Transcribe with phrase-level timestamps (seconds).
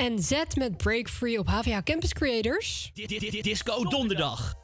[0.00, 2.90] en Z met Break Free op HVA Campus Creators.
[3.42, 4.54] Disco Donderdag.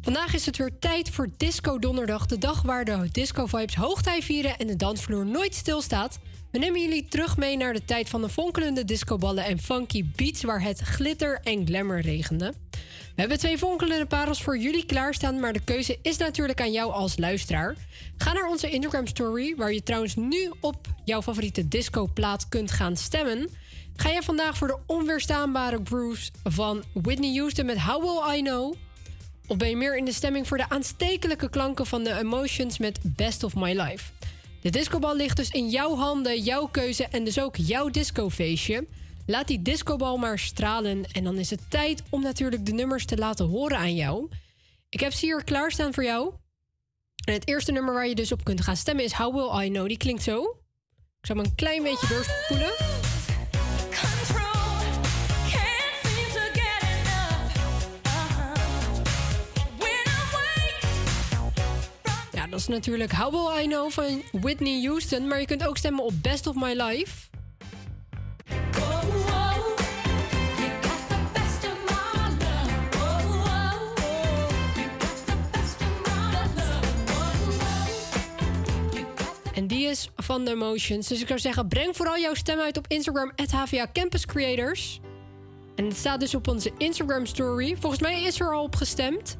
[0.00, 4.22] Vandaag is het weer tijd voor Disco Donderdag, de dag waar de disco vibes hoogtij
[4.22, 6.18] vieren en de dansvloer nooit stilstaat.
[6.50, 10.42] We nemen jullie terug mee naar de tijd van de fonkelende discoballen en funky beats
[10.42, 12.52] waar het glitter en glamour regende.
[13.16, 16.92] We hebben twee fonkelende parels voor jullie klaarstaan, maar de keuze is natuurlijk aan jou
[16.92, 17.76] als luisteraar.
[18.16, 22.96] Ga naar onze Instagram story, waar je trouwens nu op jouw favoriete discoplaat kunt gaan
[22.96, 23.48] stemmen.
[23.96, 28.74] Ga jij vandaag voor de onweerstaanbare grooves van Whitney Houston met How Will I Know?
[29.46, 32.98] Of ben je meer in de stemming voor de aanstekelijke klanken van de Emotions met
[33.02, 34.04] Best of My Life?
[34.60, 38.86] De discobal ligt dus in jouw handen, jouw keuze en dus ook jouw discofeestje.
[39.26, 43.16] Laat die discobal maar stralen en dan is het tijd om natuurlijk de nummers te
[43.16, 44.28] laten horen aan jou.
[44.88, 46.34] Ik heb ze hier klaarstaan voor jou.
[47.24, 49.70] En het eerste nummer waar je dus op kunt gaan stemmen is How Will I
[49.70, 49.88] Know.
[49.88, 50.42] Die klinkt zo.
[51.20, 52.95] Ik zal hem een klein beetje doorspoelen.
[62.56, 65.28] Dat is natuurlijk How Will I Know van Whitney Houston.
[65.28, 67.28] Maar je kunt ook stemmen op Best of My Life.
[79.54, 81.08] En die is van The Emotions.
[81.08, 85.00] Dus ik zou zeggen, breng vooral jouw stem uit op Instagram, HVA Campus Creators.
[85.74, 87.76] En het staat dus op onze Instagram story.
[87.80, 89.36] Volgens mij is er al op gestemd.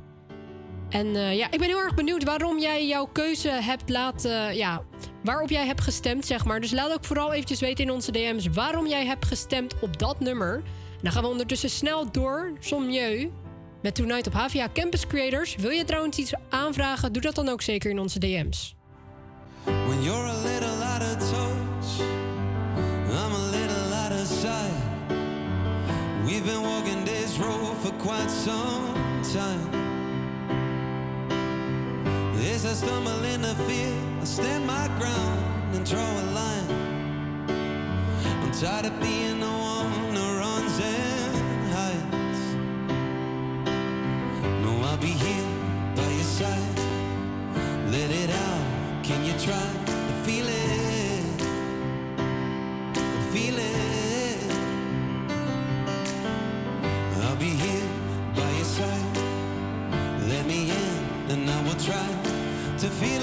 [0.88, 4.56] En eh, ja, ik ben heel erg benieuwd waarom jij jouw keuze hebt laten.
[4.56, 4.82] Ja,
[5.22, 6.60] waarop jij hebt gestemd, zeg maar.
[6.60, 10.20] Dus laat ook vooral eventjes weten in onze DM's waarom jij hebt gestemd op dat
[10.20, 10.54] nummer.
[10.56, 13.32] En dan gaan we ondertussen snel door, Sommieu,
[13.82, 15.56] met Tonight op HVA Campus Creators.
[15.56, 17.12] Wil je trouwens iets aanvragen?
[17.12, 18.74] Doe dat dan ook zeker in onze DM's.
[19.64, 22.00] When you're a little out of touch,
[23.10, 24.84] I'm a little out of sight.
[26.24, 28.92] We've been walking this road for quite some
[29.32, 29.85] time.
[32.38, 36.68] As I stumble in the field, I stand my ground and draw a line.
[38.42, 42.42] I'm tired of being the one who runs and hides.
[44.62, 45.48] No, I'll be here
[45.96, 46.78] by your side.
[47.90, 49.04] Let it out.
[49.04, 51.40] Can you try to feel it?
[53.32, 54.38] Feel it.
[57.22, 57.75] I'll be here
[62.78, 63.15] to feel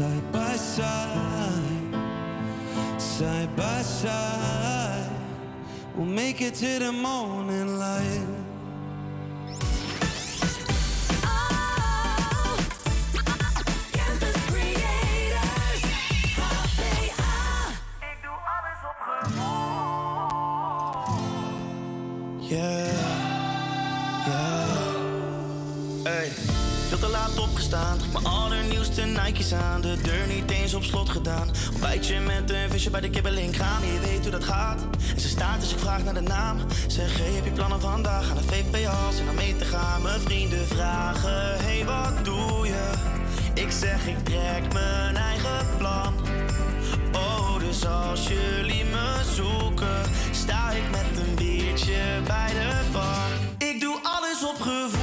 [0.00, 1.94] Side by side,
[2.96, 5.10] side by side.
[5.94, 7.39] We'll make it to the morning
[32.90, 33.82] bij de kibbeling gaan.
[33.82, 34.80] Je weet hoe dat gaat.
[35.14, 36.58] En ze staat dus ik vraag naar de naam.
[36.86, 38.30] Zeg, heb je plannen vandaag?
[38.30, 40.02] Aan de VPA's en dan mee te gaan.
[40.02, 42.90] Mijn vrienden vragen, hey, wat doe je?
[43.54, 46.14] Ik zeg, ik trek mijn eigen plan.
[47.12, 50.00] Oh, dus als jullie me zoeken,
[50.30, 53.28] sta ik met een biertje bij de bar.
[53.58, 54.99] Ik doe alles op gevoel.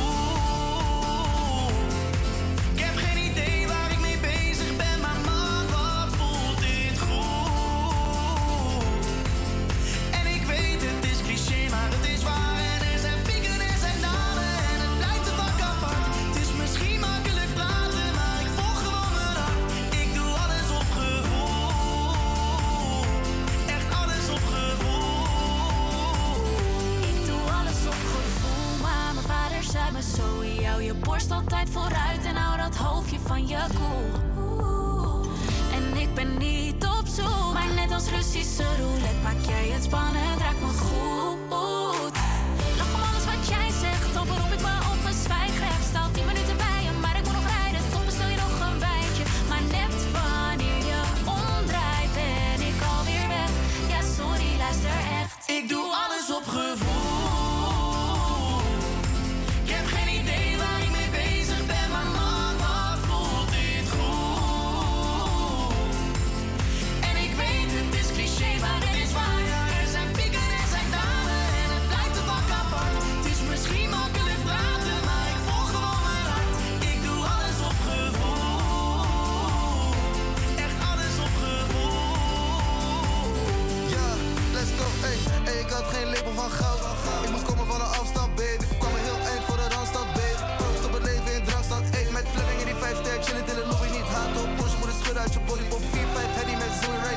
[31.17, 34.21] Borst altijd vooruit en hou dat hoofdje van je koel.
[34.43, 35.27] Oeh.
[35.73, 40.39] En ik ben niet op zoek, maar net als Russische roulette maak jij het spannend,
[40.39, 41.36] raak me goed.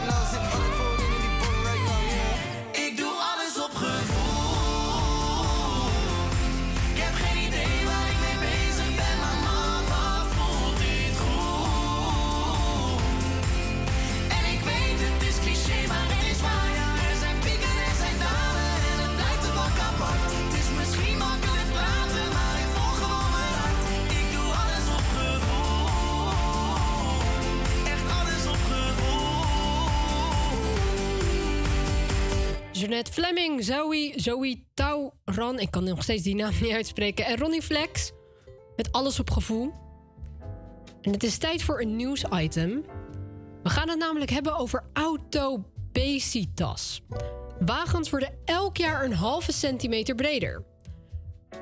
[0.07, 0.50] Met
[32.91, 37.27] Fleming, Zoe, Zoe Tauran, ik kan nog steeds die naam niet uitspreken.
[37.27, 38.13] En Ronnie Flex,
[38.77, 39.73] met alles op gevoel.
[41.03, 42.85] En het is tijd voor een nieuwsitem.
[43.63, 45.83] We gaan het namelijk hebben over autobesitas.
[47.61, 50.65] Wagens worden elk jaar een halve centimeter breder.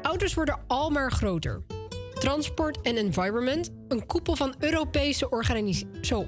[0.02, 1.62] Auto's worden al maar groter.
[2.14, 5.30] Transport and Environment, een koepel van Europese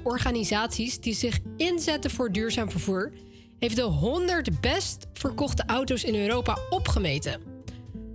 [0.03, 3.11] organisaties die zich inzetten voor duurzaam vervoer,
[3.61, 7.41] heeft de 100 best verkochte auto's in Europa opgemeten.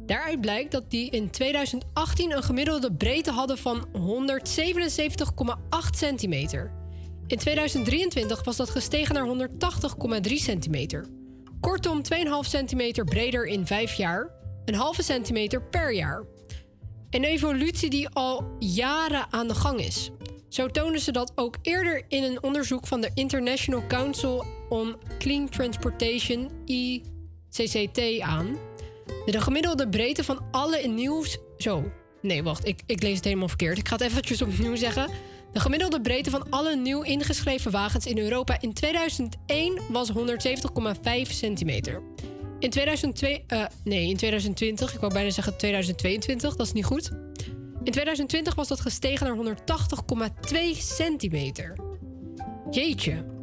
[0.06, 5.56] Daaruit blijkt dat die in 2018 een gemiddelde breedte hadden van 177,8
[5.90, 6.72] centimeter.
[7.26, 9.48] In 2023 was dat gestegen naar
[10.28, 11.06] 180,3 centimeter.
[11.60, 14.30] Kortom, 2,5 centimeter breder in 5 jaar,
[14.64, 16.24] een halve centimeter per jaar.
[17.10, 20.10] Een evolutie die al jaren aan de gang is.
[20.48, 25.48] Zo tonen ze dat ook eerder in een onderzoek van de International Council on Clean
[25.48, 28.56] Transportation, ICCT, aan.
[29.26, 31.38] De gemiddelde breedte van alle nieuws.
[31.58, 31.92] Zo,
[32.22, 33.78] nee, wacht, ik, ik lees het helemaal verkeerd.
[33.78, 35.10] Ik ga het eventjes opnieuw zeggen.
[35.52, 40.14] De gemiddelde breedte van alle nieuw ingeschreven wagens in Europa in 2001 was 170,5
[41.22, 42.02] centimeter.
[42.58, 47.10] In 2002, eh, nee, in 2020, ik wou bijna zeggen 2022, dat is niet goed.
[47.82, 51.76] In 2020 was dat gestegen naar 180,2 centimeter.
[52.70, 53.35] Jeetje.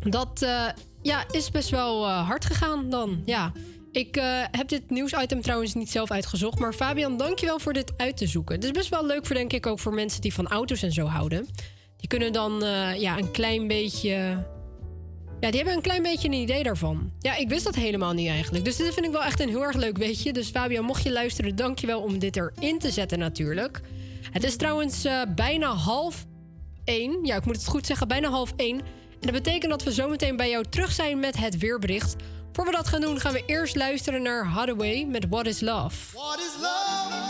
[0.00, 0.64] Dat eh,
[1.02, 3.22] ja, is best wel eh, hard gegaan dan.
[3.24, 3.52] Ja.
[3.92, 6.58] Ik eh, heb dit nieuwsitem trouwens niet zelf uitgezocht.
[6.58, 8.54] Maar Fabian, dankjewel voor dit uit te zoeken.
[8.54, 10.92] Het is best wel leuk voor, denk ik, ook voor mensen die van auto's en
[10.92, 11.46] zo houden.
[11.96, 12.64] Die kunnen dan
[12.98, 14.46] ja, een klein beetje.
[15.40, 17.12] Ja, die hebben een klein beetje een idee daarvan.
[17.18, 18.64] Ja, ik wist dat helemaal niet eigenlijk.
[18.64, 20.32] Dus dit vind ik wel echt een heel erg leuk weetje.
[20.32, 23.80] Dus Fabian, mocht je luisteren, dankjewel om dit erin te zetten natuurlijk.
[24.30, 26.26] Het is trouwens bijna half
[26.84, 27.24] één.
[27.24, 28.80] Ja, ik moet het goed zeggen, bijna half één.
[29.20, 32.16] En dat betekent dat we zometeen bij jou terug zijn met het weerbericht.
[32.52, 36.16] Voor we dat gaan doen, gaan we eerst luisteren naar Hathaway met What is Love.
[36.16, 37.27] What is love?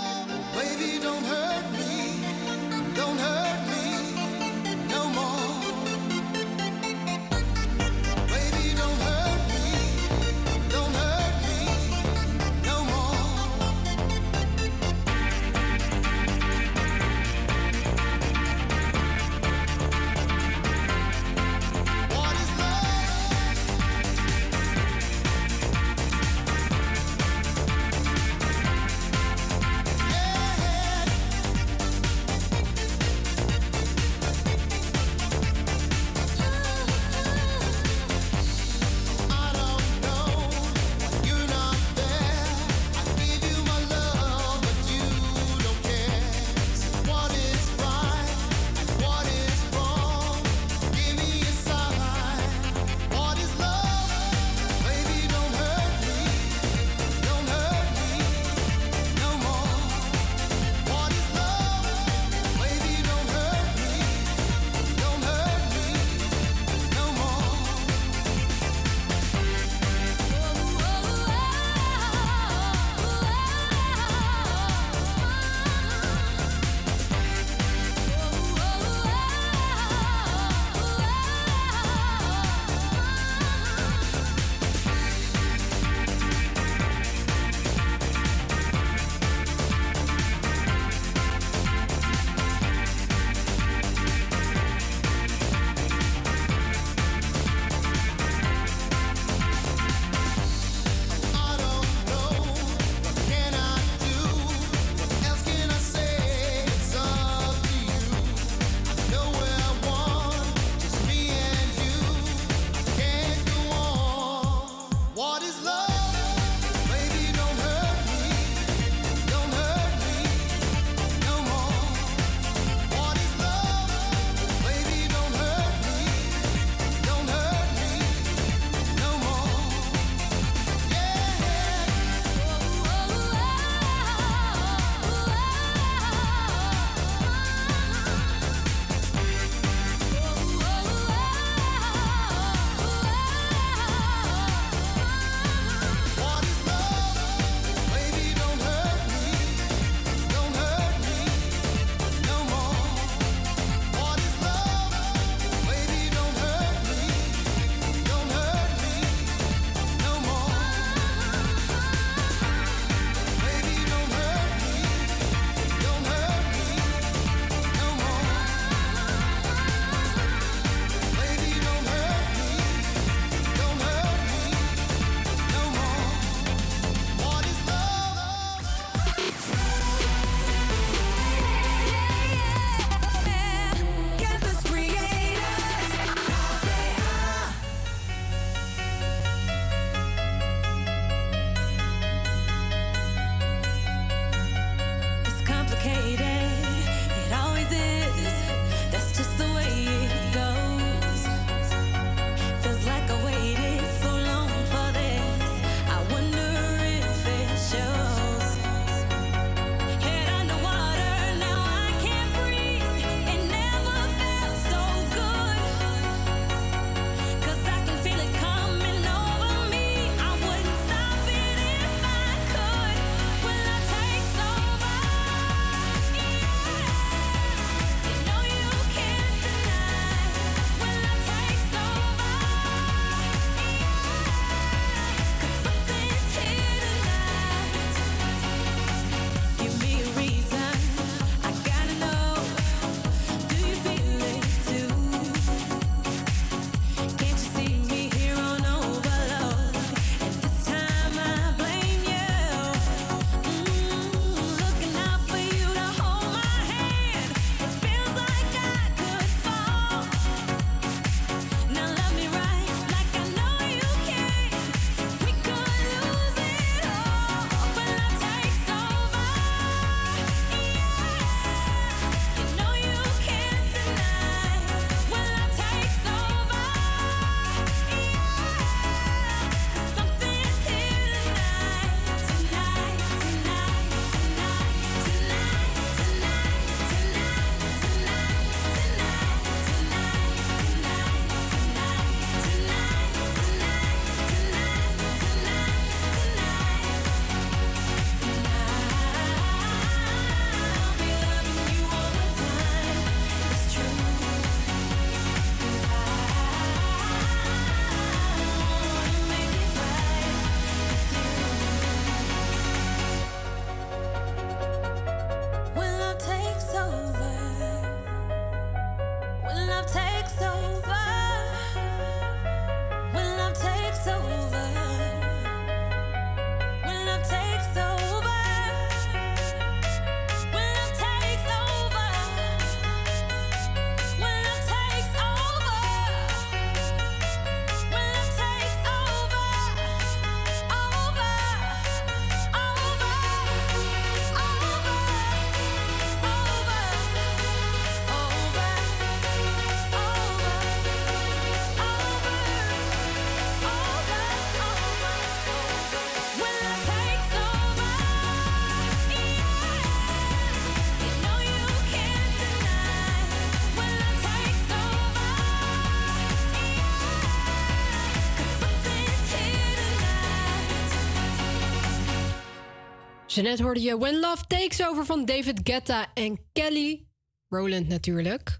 [373.42, 377.06] Net hoorde je When Love Takes Over van David Guetta en Kelly
[377.48, 378.58] Rowland natuurlijk.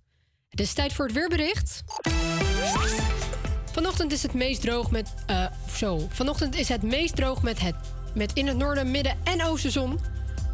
[0.48, 1.82] Het is tijd voor het weerbericht.
[3.72, 5.14] Vanochtend is het meest droog met.
[5.30, 6.06] Uh, zo.
[6.08, 7.74] Vanochtend is het meest droog met, het,
[8.14, 9.98] met in het noorden, midden en oosten zon.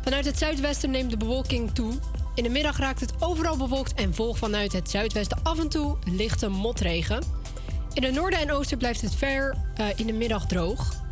[0.03, 1.93] Vanuit het zuidwesten neemt de bewolking toe.
[2.35, 5.99] In de middag raakt het overal bewolkt en volgt vanuit het zuidwesten af en toe
[6.05, 7.23] lichte motregen.
[7.93, 11.04] In het noorden en oosten blijft het ver uh, in de middag droog.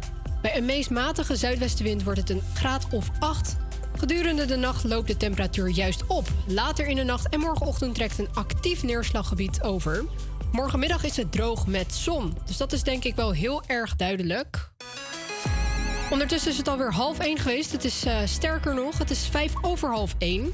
[0.43, 3.57] Bij een meest matige zuidwestenwind wordt het een graad of 8.
[3.99, 6.29] Gedurende de nacht loopt de temperatuur juist op.
[6.47, 10.05] Later in de nacht en morgenochtend trekt een actief neerslaggebied over.
[10.53, 12.37] Morgenmiddag is het droog met zon.
[12.47, 14.71] Dus dat is denk ik wel heel erg duidelijk.
[16.11, 17.73] Ondertussen is het alweer half 1 geweest.
[17.73, 20.53] Het is uh, sterker nog, het is 5 over half 1.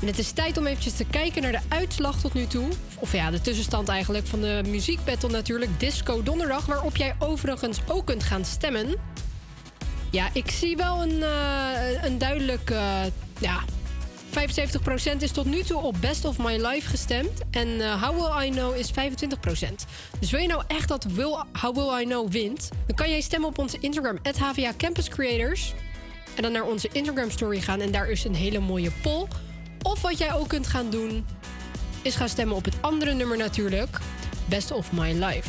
[0.00, 2.68] En het is tijd om eventjes te kijken naar de uitslag tot nu toe.
[2.98, 5.80] Of ja, de tussenstand eigenlijk van de muziekbattle natuurlijk.
[5.80, 8.94] Disco Donderdag, waarop jij overigens ook kunt gaan stemmen.
[10.10, 12.70] Ja, ik zie wel een, uh, een duidelijk...
[12.70, 13.02] Uh,
[13.40, 13.60] ja,
[14.30, 17.40] 75% is tot nu toe op Best of My Life gestemd.
[17.50, 18.94] En uh, How Will I Know is 25%.
[20.20, 22.68] Dus wil je nou echt dat will, How Will I Know wint...
[22.86, 25.74] dan kan jij stemmen op onze Instagram, HVA Campus Creators.
[26.36, 27.80] En dan naar onze Instagram story gaan.
[27.80, 29.26] En daar is een hele mooie poll.
[29.82, 31.26] Of wat jij ook kunt gaan doen...
[32.02, 33.98] is gaan stemmen op het andere nummer natuurlijk.
[34.48, 35.48] Best of My Life.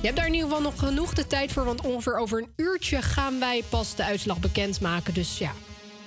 [0.00, 1.64] Je hebt daar in ieder geval nog genoeg de tijd voor...
[1.64, 5.14] want ongeveer over een uurtje gaan wij pas de uitslag bekendmaken.
[5.14, 5.52] Dus ja,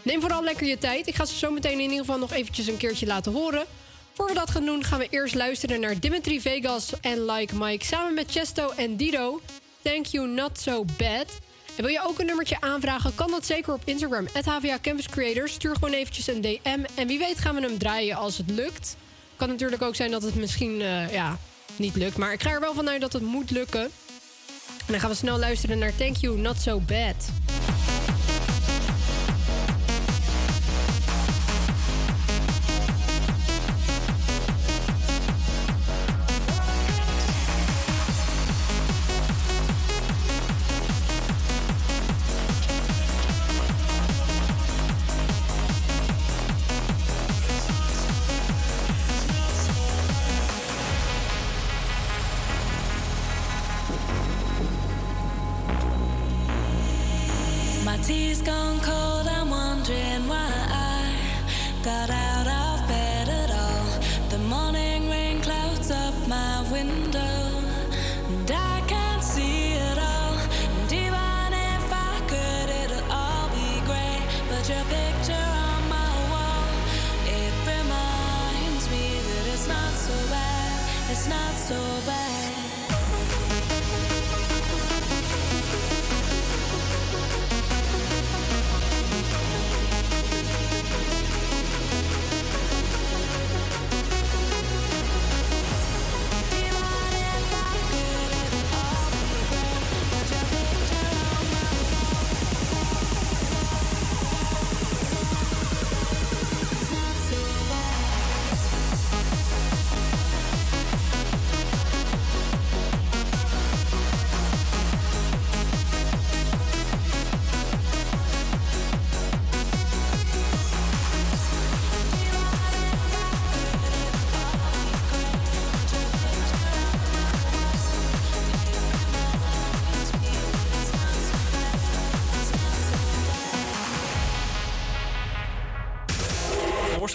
[0.01, 1.07] neem vooral lekker je tijd.
[1.07, 3.65] Ik ga ze zo meteen in ieder geval nog eventjes een keertje laten horen.
[4.13, 7.85] Voor we dat gaan doen, gaan we eerst luisteren naar Dimitri Vegas en Like Mike...
[7.85, 9.41] samen met Chesto en Dido.
[9.81, 11.47] Thank you, not so bad...
[11.79, 14.27] En wil je ook een nummertje aanvragen, kan dat zeker op Instagram.
[14.33, 15.53] HVA Campus Creators.
[15.53, 16.83] Stuur gewoon eventjes een DM.
[16.95, 18.95] En wie weet gaan we hem draaien als het lukt.
[19.35, 21.37] Kan natuurlijk ook zijn dat het misschien uh, ja,
[21.75, 22.17] niet lukt.
[22.17, 23.81] Maar ik ga er wel vanuit dat het moet lukken.
[23.81, 27.38] En dan gaan we snel luisteren naar Thank You, Not So Bad.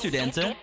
[0.05, 0.57] Studenten.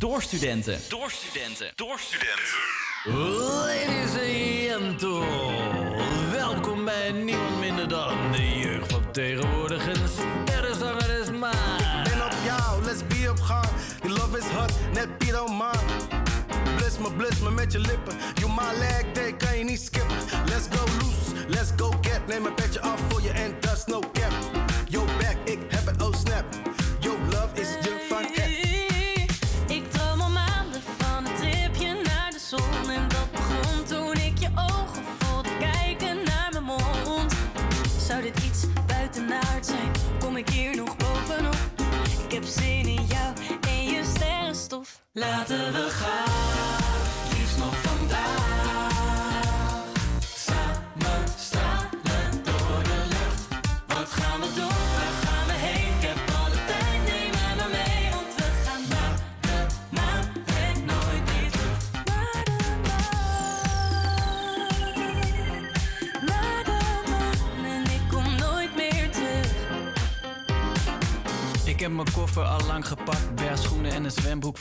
[0.00, 0.78] Door studenten.
[0.88, 1.70] Door studenten.
[1.74, 3.38] Door studenten.
[3.38, 9.86] Ladies and gentlemen, welkom bij niemand minder dan de jeugd van tegenwoordig.
[9.86, 10.08] Een
[10.44, 12.02] sterrenzanger is maar.
[12.04, 13.68] Ben op jou, let's be op gang.
[14.02, 15.72] Je love is hot, net Piet man.
[16.76, 18.14] Bless me, bless me met je lippen.
[18.34, 20.16] You my leg day, kan je niet skippen.
[20.46, 22.26] Let's go loose, let's go get.
[22.26, 22.73] Neem een petje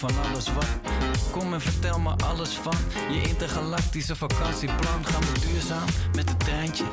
[0.09, 0.67] van alles wat.
[1.31, 2.75] Kom en vertel me alles van
[3.09, 5.05] je intergalactische vakantieplan.
[5.05, 6.83] Gaan we duurzaam met het treintje?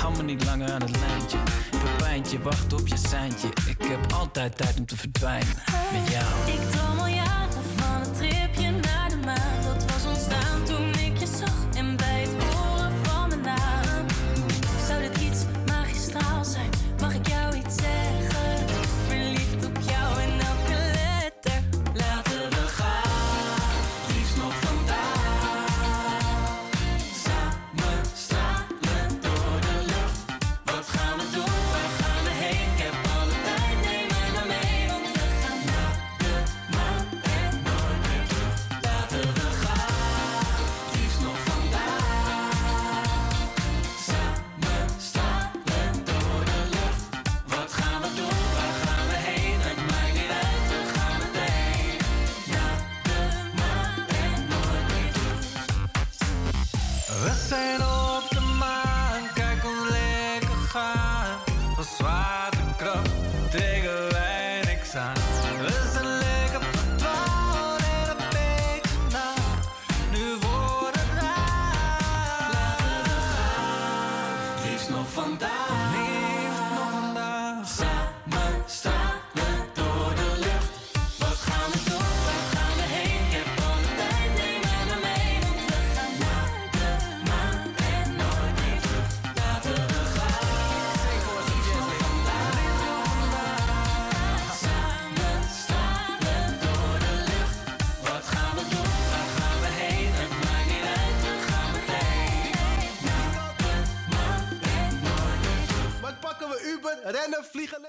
[0.00, 1.38] Hou me niet langer aan het lijntje.
[1.70, 3.48] Pepijntje, wacht op je seintje.
[3.48, 5.56] Ik heb altijd tijd om te verdwijnen
[5.92, 6.50] met jou.
[6.52, 7.05] Ik droom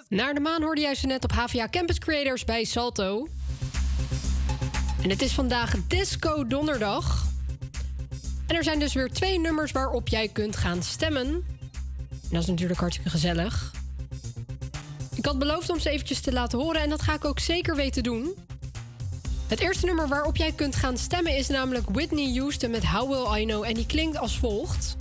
[0.09, 3.27] Naar de maan hoorde jij ze net op HVA Campus Creators bij Salto.
[5.01, 7.25] En het is vandaag Disco Donderdag.
[8.47, 11.27] En er zijn dus weer twee nummers waarop jij kunt gaan stemmen.
[12.09, 13.71] En dat is natuurlijk hartstikke gezellig.
[15.15, 17.75] Ik had beloofd om ze eventjes te laten horen en dat ga ik ook zeker
[17.75, 18.35] weten doen.
[19.47, 23.41] Het eerste nummer waarop jij kunt gaan stemmen is namelijk Whitney Houston met How Will
[23.41, 23.63] I Know.
[23.63, 24.95] En die klinkt als volgt.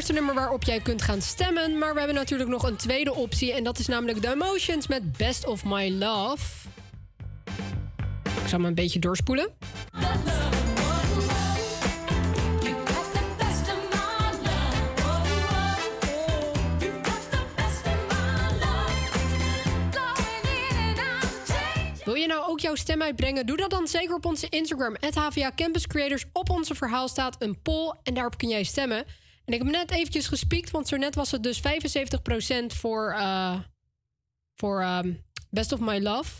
[0.00, 1.78] Eerste nummer waarop jij kunt gaan stemmen.
[1.78, 3.52] Maar we hebben natuurlijk nog een tweede optie.
[3.52, 6.68] En dat is namelijk The Emotions met Best of My Love.
[8.42, 9.48] Ik zal me een beetje doorspoelen.
[22.04, 23.46] Wil je nou ook jouw stem uitbrengen?
[23.46, 24.96] Doe dat dan zeker op onze Instagram.
[25.14, 26.24] HVA Campus Creators.
[26.32, 27.94] Op onze verhaal staat een poll.
[28.02, 29.04] En daarop kun jij stemmen.
[29.50, 30.70] En ik heb net eventjes gespiekt.
[30.70, 33.58] Want zo net was het dus 75% voor, eh,
[34.54, 35.12] voor ehm,
[35.50, 36.30] Best of My Love.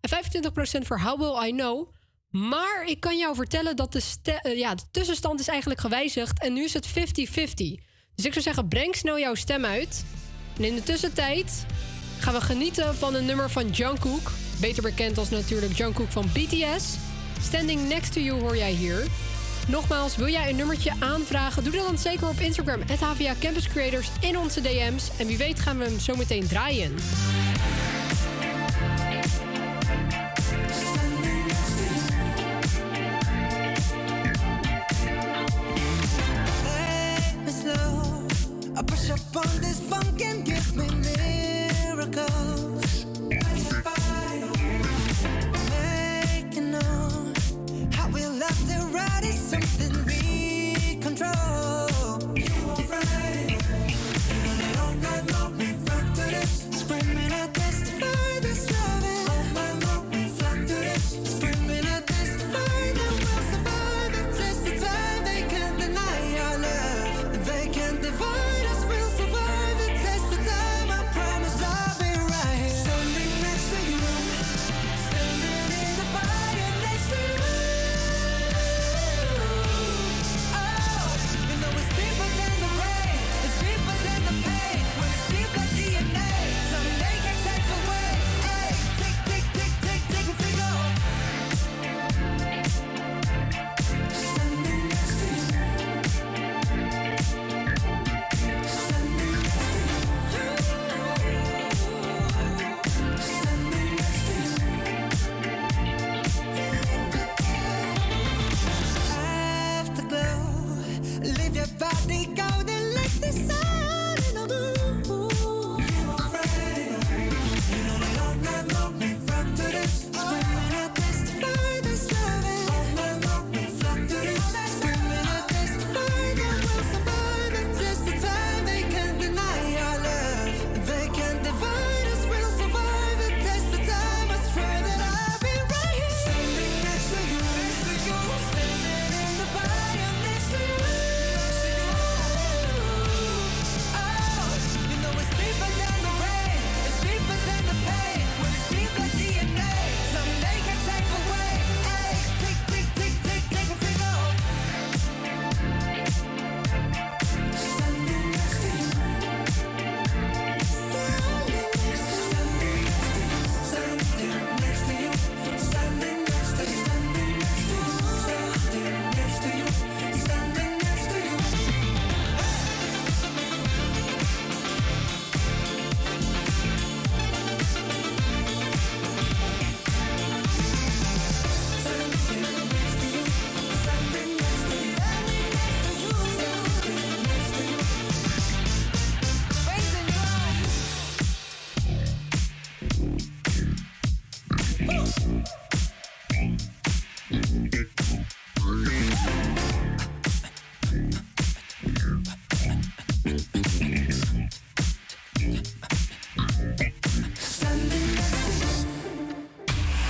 [0.00, 1.92] En 25% voor How Will I Know.
[2.28, 6.42] Maar ik kan jou vertellen dat de, eh, ja, de tussenstand is eigenlijk gewijzigd.
[6.42, 7.80] En nu is het 50-50.
[8.14, 10.04] Dus ik zou zeggen, breng snel jouw stem uit.
[10.56, 11.66] En in de tussentijd
[12.18, 14.32] gaan we genieten van een nummer van Jungkook.
[14.60, 16.96] Beter bekend als natuurlijk Jungkook van BTS.
[17.42, 19.06] Standing Next to You hoor jij hier.
[19.68, 21.64] Nogmaals, wil jij een nummertje aanvragen?
[21.64, 22.80] Doe dat dan zeker op Instagram.
[22.86, 25.10] Het HVA Campus Creators in onze DM's.
[25.18, 26.94] En wie weet gaan we hem zo meteen draaien.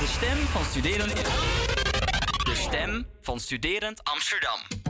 [0.00, 1.08] De stem van studeren
[2.46, 4.85] de stem van studerend Amsterdam.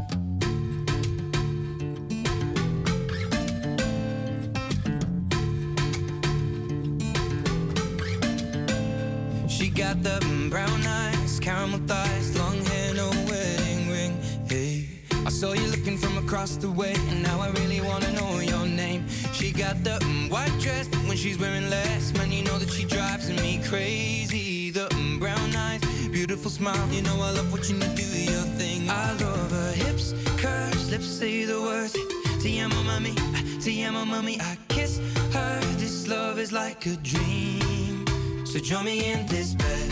[10.03, 14.21] Got the brown eyes, caramel thighs, long hair, no wedding ring.
[14.47, 14.89] Hey,
[15.25, 18.67] I saw you looking from across the way, and now I really wanna know your
[18.67, 19.07] name.
[19.33, 19.97] She got the
[20.29, 24.71] white dress, but when she's wearing less, man, you know that she drives me crazy.
[24.71, 25.81] The brown eyes,
[26.11, 28.91] beautiful smile, you know I love watching you do your thing.
[28.91, 31.97] I love her hips, curves, lips say the words.
[32.43, 33.15] Te amo, mami,
[33.63, 34.41] te amo, mami.
[34.43, 34.99] I kiss
[35.33, 35.61] her.
[35.79, 38.05] This love is like a dream.
[38.45, 39.86] So join me in this bed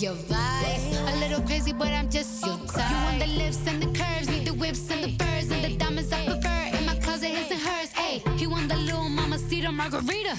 [0.00, 0.98] your vice?
[1.08, 2.90] A little crazy, but I'm just your type.
[2.90, 5.76] You want the lips and the curves, need the whips and the furs and the
[5.76, 6.76] diamonds I prefer.
[6.78, 7.90] In my closet, his and hers.
[7.92, 10.32] Hey, he want the little mama cedar margarita.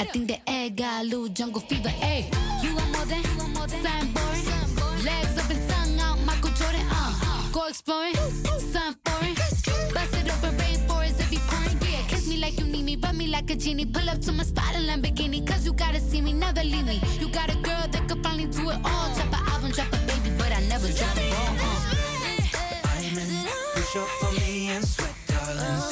[0.00, 1.88] I think the egg got a little jungle fever.
[1.88, 2.30] Hey,
[2.62, 5.04] you want more than, something boring.
[5.04, 6.86] Legs up and tongue out, Michael Jordan.
[6.90, 9.34] Uh, go exploring, something foreign.
[9.34, 11.78] Bust it open, rainforest if you pouring.
[11.82, 13.86] Yeah, kiss me like you need me, rub me like a genie.
[13.86, 17.00] Pull up to my spot in Lamborghini, cause you gotta see me, never leave me.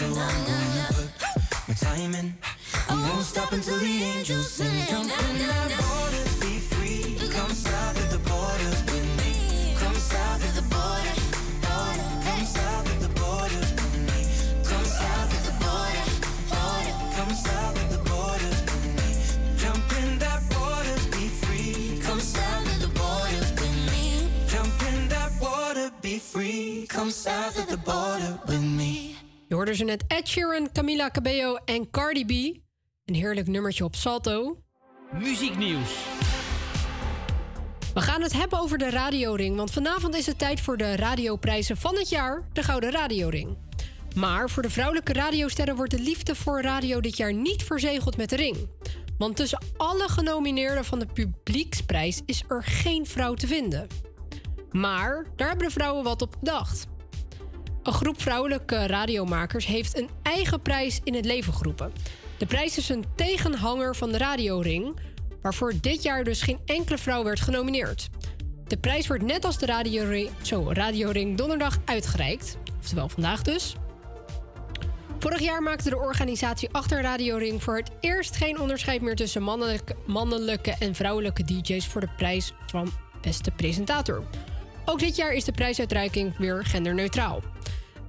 [0.00, 0.86] So I'm gonna
[1.66, 2.32] put my.
[2.88, 4.86] I won't stop until the angels sing.
[4.88, 7.28] Jump in that water, be free.
[7.28, 9.74] Come south of the border with me.
[9.76, 11.14] Come south of the border,
[11.60, 12.08] border.
[12.24, 14.20] Come south of the border with me.
[14.64, 16.04] Come south of the border,
[16.48, 16.94] border.
[17.16, 18.52] Come south of the border.
[19.60, 22.00] Jump in that water, be free.
[22.00, 24.32] Come south of the border with me.
[24.48, 26.86] Jump in that water, be free.
[26.88, 29.09] Come south of the border with me.
[29.60, 32.30] Hoorde ze net Ed Sheeran, Camila Cabello en Cardi B.
[33.04, 34.58] Een heerlijk nummertje op Salto.
[35.12, 35.94] Muzieknieuws.
[37.94, 41.76] We gaan het hebben over de radioring, want vanavond is het tijd voor de radioprijzen
[41.76, 43.56] van het jaar, de Gouden Radioring.
[44.14, 48.28] Maar voor de vrouwelijke radiosterren wordt de liefde voor radio dit jaar niet verzegeld met
[48.28, 48.68] de ring.
[49.18, 53.86] Want tussen alle genomineerden van de publieksprijs is er geen vrouw te vinden.
[54.70, 56.88] Maar daar hebben de vrouwen wat op bedacht.
[57.82, 61.92] Een groep vrouwelijke radiomakers heeft een eigen prijs in het leven geroepen.
[62.38, 65.00] De prijs is een tegenhanger van de radioring,
[65.42, 68.08] waarvoor dit jaar dus geen enkele vrouw werd genomineerd.
[68.66, 73.74] De prijs wordt net als de radioring, zo, radioring donderdag uitgereikt, oftewel vandaag dus.
[75.18, 79.42] Vorig jaar maakte de organisatie achter Radio Ring voor het eerst geen onderscheid meer tussen
[80.06, 84.24] mannelijke en vrouwelijke DJ's voor de prijs van beste presentator.
[84.90, 87.42] Ook dit jaar is de prijsuitreiking weer genderneutraal.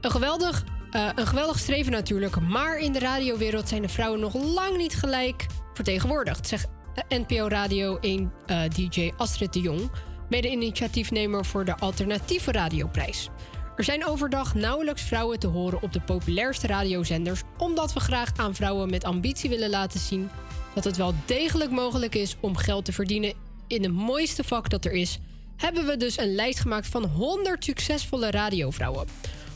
[0.01, 4.33] Een geweldig, eh, een geweldig streven natuurlijk, maar in de radiowereld zijn de vrouwen nog
[4.33, 6.67] lang niet gelijk vertegenwoordigd, zegt
[7.09, 9.91] NPO Radio 1 eh, DJ Astrid de Jong,
[10.29, 13.29] mede-initiatiefnemer voor de Alternatieve Radioprijs.
[13.75, 18.55] Er zijn overdag nauwelijks vrouwen te horen op de populairste radiozenders, omdat we graag aan
[18.55, 20.29] vrouwen met ambitie willen laten zien
[20.73, 23.33] dat het wel degelijk mogelijk is om geld te verdienen
[23.67, 25.19] in het mooiste vak dat er is.
[25.61, 29.07] Hebben we dus een lijst gemaakt van 100 succesvolle radiovrouwen.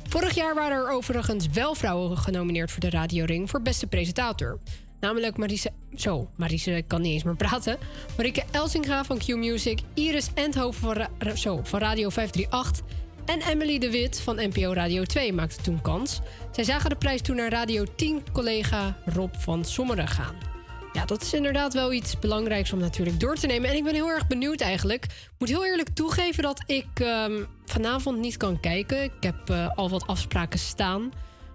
[0.08, 4.60] Vorig jaar waren er overigens wel vrouwen genomineerd voor de Radioring voor beste presentator.
[5.00, 5.72] Namelijk Marise...
[5.96, 7.78] Zo, Marise kan niet eens meer praten.
[8.18, 9.80] Marike Elsinga van Q-Music.
[9.94, 10.82] Iris Endhoven
[11.20, 12.86] van, zo, van Radio 538.
[13.26, 16.20] En Emily de Wit van NPO Radio 2 maakte toen kans.
[16.52, 20.55] Zij zagen de prijs toen naar Radio 10-collega Rob van Sommeren gaan.
[20.96, 23.70] Ja, dat is inderdaad wel iets belangrijks om natuurlijk door te nemen.
[23.70, 25.04] En ik ben heel erg benieuwd eigenlijk.
[25.04, 29.04] Ik moet heel eerlijk toegeven dat ik ehm, vanavond niet kan kijken.
[29.04, 31.12] Ik heb eh, al wat afspraken staan.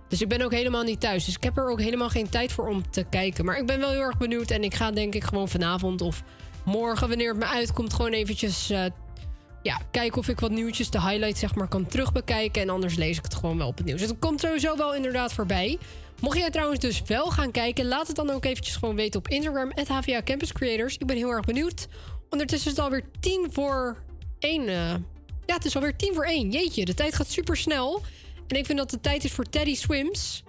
[0.09, 1.25] Dus ik ben ook helemaal niet thuis.
[1.25, 3.45] Dus ik heb er ook helemaal geen tijd voor om te kijken.
[3.45, 4.51] Maar ik ben wel heel erg benieuwd.
[4.51, 6.23] En ik ga denk ik gewoon vanavond of
[6.65, 8.85] morgen, wanneer het me uitkomt, gewoon eventjes eh,
[9.63, 12.63] ja, kijken of ik wat nieuwtjes, de highlights zeg maar, kan terugbekijken.
[12.63, 14.01] En anders lees ik het gewoon wel op het nieuws.
[14.01, 15.79] Dus het komt sowieso wel inderdaad voorbij.
[16.21, 19.29] Mocht jij trouwens dus wel gaan kijken, laat het dan ook eventjes gewoon weten op
[19.29, 20.97] Instagram, HVA Campus Creators.
[20.97, 21.87] Ik ben heel erg benieuwd.
[22.31, 24.03] Ondertussen is het alweer tien voor
[24.39, 24.69] één.
[24.69, 24.95] eh,
[25.47, 26.51] ja, het is alweer tien voor één.
[26.51, 28.03] Jeetje, de tijd gaat super snel.
[28.47, 30.43] En ik vind dat het tijd is voor Teddy Swims.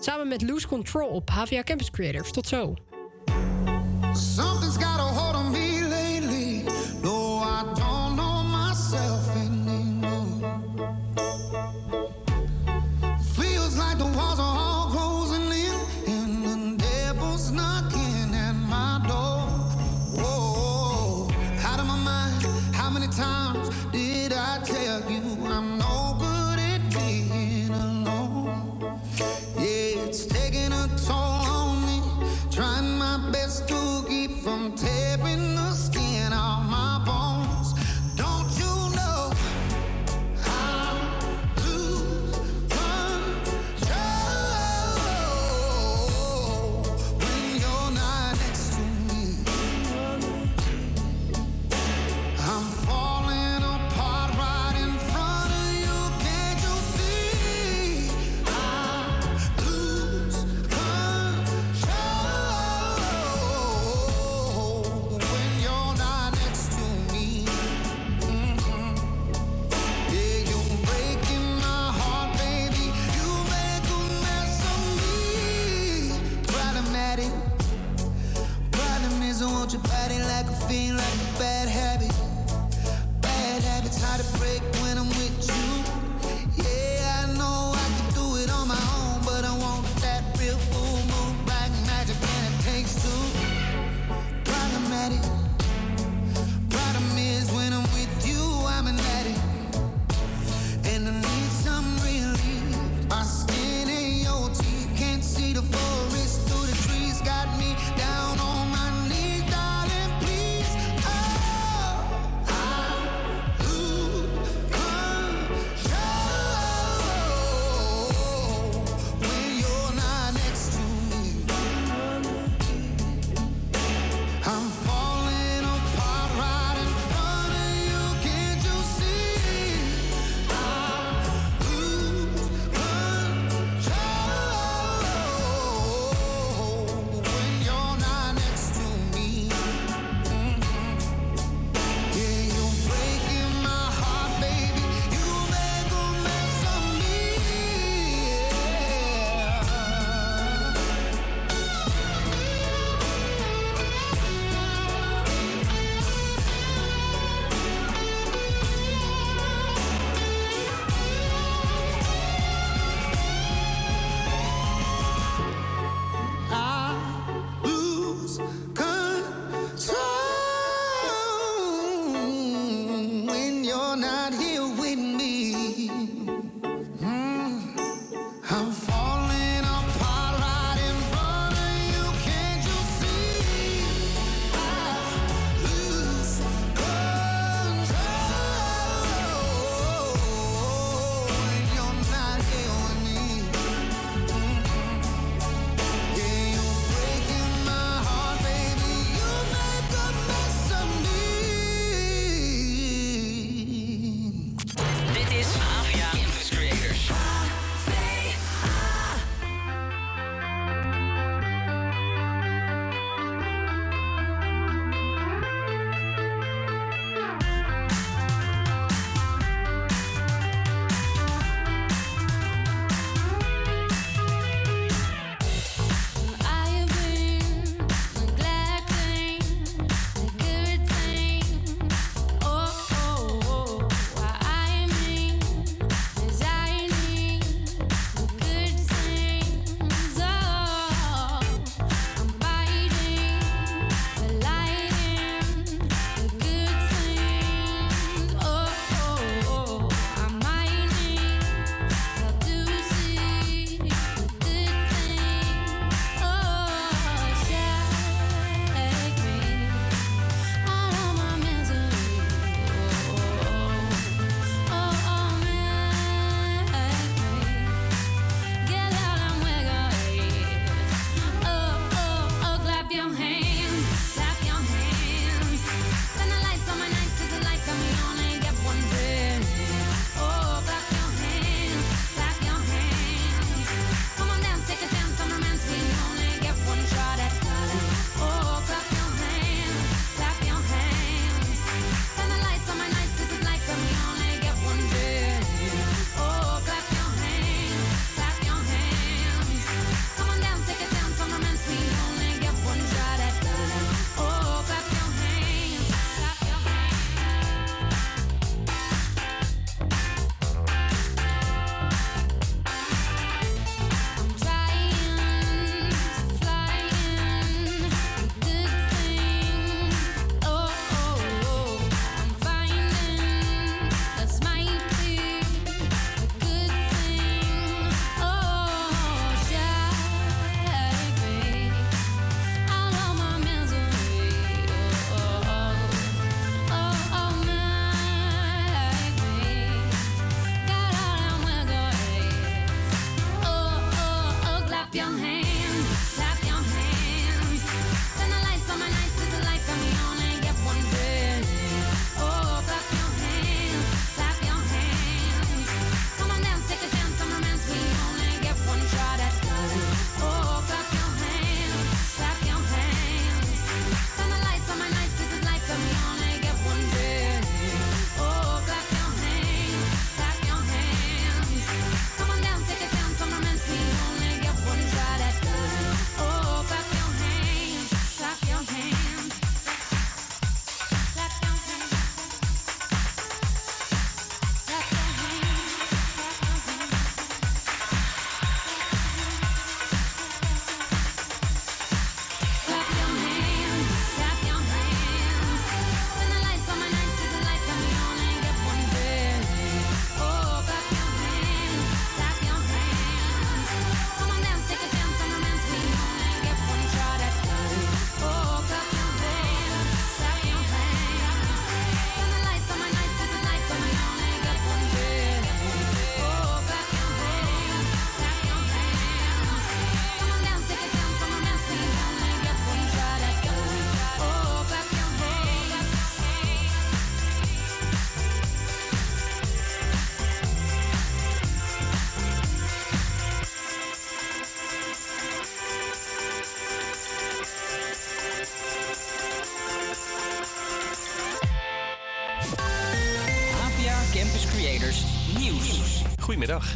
[0.00, 2.30] Samen met Loose Control op HVA Campus Creators.
[2.30, 2.74] Tot zo.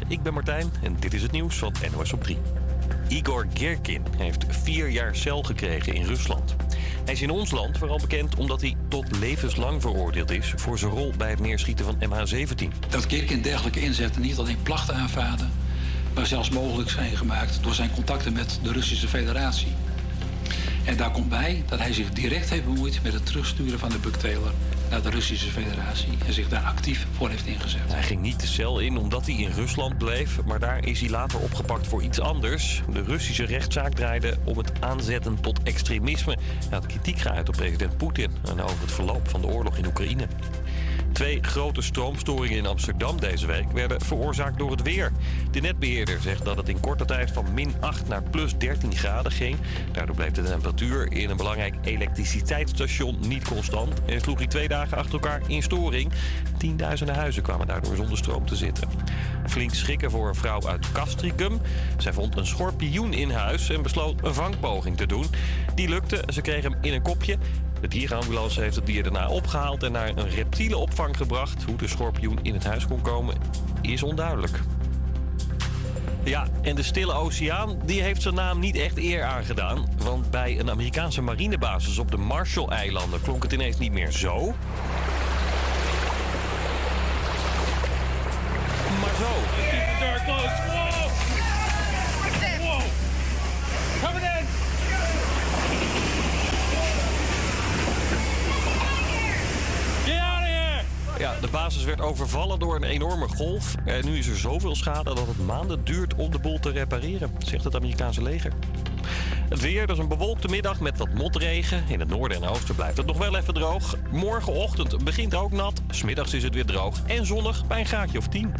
[0.08, 2.38] Ik ben Martijn en dit is het nieuws van NOS op 3.
[3.08, 6.56] Igor Gerkin heeft vier jaar cel gekregen in Rusland.
[7.04, 10.52] Hij is in ons land vooral bekend omdat hij tot levenslang veroordeeld is...
[10.56, 12.88] voor zijn rol bij het neerschieten van MH17.
[12.88, 15.52] Dat Gerkin dergelijke inzetten niet alleen plachten aanvaarden...
[16.14, 19.72] maar zelfs mogelijk zijn gemaakt door zijn contacten met de Russische federatie.
[20.84, 23.98] En daar komt bij dat hij zich direct heeft bemoeid met het terugsturen van de
[23.98, 24.52] bukteler
[24.94, 27.92] naar de Russische federatie en zich daar actief voor heeft ingezet.
[27.92, 31.10] Hij ging niet de cel in omdat hij in Rusland bleef, maar daar is hij
[31.10, 32.82] later opgepakt voor iets anders.
[32.92, 36.36] De Russische rechtszaak draaide om het aanzetten tot extremisme.
[36.68, 39.86] Hij had kritiek geuit op president Poetin en over het verloop van de oorlog in
[39.86, 40.26] Oekraïne.
[41.14, 45.12] Twee grote stroomstoringen in Amsterdam deze week werden veroorzaakt door het weer.
[45.50, 49.32] De netbeheerder zegt dat het in korte tijd van min 8 naar plus 13 graden
[49.32, 49.56] ging.
[49.92, 54.96] Daardoor bleef de temperatuur in een belangrijk elektriciteitsstation niet constant en sloeg hij twee dagen
[54.96, 56.12] achter elkaar in storing.
[56.58, 58.88] Tienduizenden huizen kwamen daardoor zonder stroom te zitten.
[59.46, 61.60] Flink schrikken voor een vrouw uit Castricum.
[61.96, 65.26] Zij vond een schorpioen in huis en besloot een vangpoging te doen.
[65.74, 67.38] Die lukte, ze kreeg hem in een kopje.
[67.84, 71.62] De dierenambulance heeft het dier daarna opgehaald en naar een reptielenopvang gebracht.
[71.62, 73.36] Hoe de schorpioen in het huis kon komen
[73.80, 74.60] is onduidelijk.
[76.22, 79.88] Ja, en de Stille Oceaan die heeft zijn naam niet echt eer aangedaan.
[79.98, 84.54] Want bij een Amerikaanse marinebasis op de Marshall-eilanden klonk het ineens niet meer zo.
[101.54, 103.74] Basis werd overvallen door een enorme golf.
[103.84, 107.30] En nu is er zoveel schade dat het maanden duurt om de boel te repareren,
[107.38, 108.52] zegt het Amerikaanse leger.
[109.48, 111.84] Het weer, is een bewolkte middag met wat motregen.
[111.88, 113.96] In het noorden en oosten blijft het nog wel even droog.
[114.10, 115.82] Morgenochtend begint ook nat.
[115.90, 118.54] Smiddags is het weer droog en zonnig bij een graadje of 10.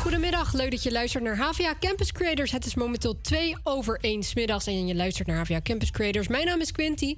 [0.00, 2.50] Goedemiddag, leuk dat je luistert naar HVA Campus Creators.
[2.50, 6.28] Het is momenteel 2 over 1 middags en je luistert naar HVA Campus Creators.
[6.28, 7.16] Mijn naam is Quinty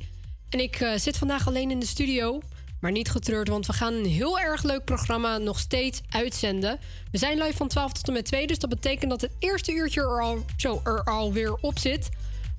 [0.48, 2.40] en ik eh, zit vandaag alleen in de studio.
[2.85, 6.78] Maar niet getreurd, want we gaan een heel erg leuk programma nog steeds uitzenden.
[7.11, 9.72] We zijn live van 12 tot en met 2, dus dat betekent dat het eerste
[9.72, 12.09] uurtje er al, zo er alweer op zit.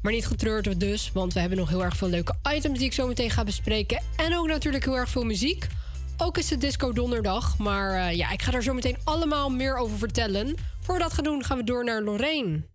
[0.02, 2.94] Maar niet getreurd dus, want we hebben nog heel erg veel leuke items die ik
[2.94, 4.02] zo meteen ga bespreken.
[4.16, 5.68] En ook natuurlijk heel erg veel muziek.
[6.18, 9.78] Ook is het Disco Donderdag, maar eh, ja, ik ga daar zo meteen allemaal meer
[9.78, 10.56] over vertellen.
[10.82, 12.75] Voor we dat gaan doen, gaan we door naar Lorraine.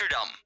[0.00, 0.37] Amsterdam.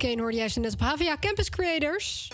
[0.00, 2.28] Hurricane hoorde jij ze net op HVA Campus Creators.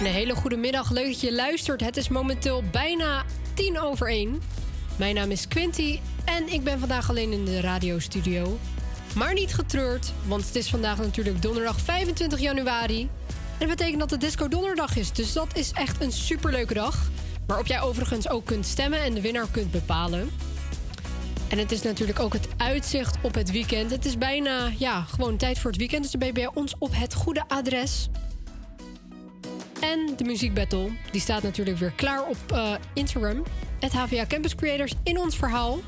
[0.00, 1.80] Een hele goede middag, leuk dat je luistert.
[1.80, 3.24] Het is momenteel bijna
[3.54, 4.42] tien over één.
[4.96, 8.58] Mijn naam is Quinty en ik ben vandaag alleen in de radiostudio.
[9.14, 13.00] Maar niet getreurd, want het is vandaag natuurlijk donderdag 25 januari.
[13.28, 17.10] En dat betekent dat het Disco Donderdag is, dus dat is echt een superleuke dag.
[17.46, 20.30] Waarop jij overigens ook kunt stemmen en de winnaar kunt bepalen.
[21.48, 23.90] En het is natuurlijk ook het uitzicht op het weekend.
[23.90, 26.02] Het is bijna, ja, gewoon tijd voor het weekend.
[26.02, 28.08] Dus dan ben je bij ons op het goede adres.
[29.80, 33.42] En de muziekbattle, die staat natuurlijk weer klaar op eh, Instagram.
[33.80, 35.78] Het HVA Campus Creators in ons verhaal.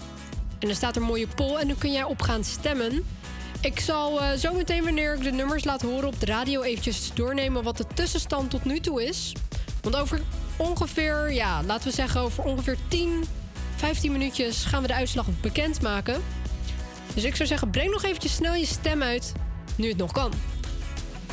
[0.59, 3.05] En er staat een mooie poll en dan kun jij op gaan stemmen.
[3.61, 7.11] Ik zal eh, zo meteen wanneer ik de nummers laat horen op de radio eventjes
[7.15, 9.33] doornemen wat de tussenstand tot nu toe is.
[9.83, 10.21] Want over
[10.57, 13.25] ongeveer, ja, laten we zeggen over ongeveer 10,
[13.77, 16.23] 15 minuutjes gaan we de uitslag bekendmaken.
[17.15, 19.33] Dus ik zou zeggen, breng nog eventjes snel je stem uit,
[19.77, 20.33] nu het nog kan.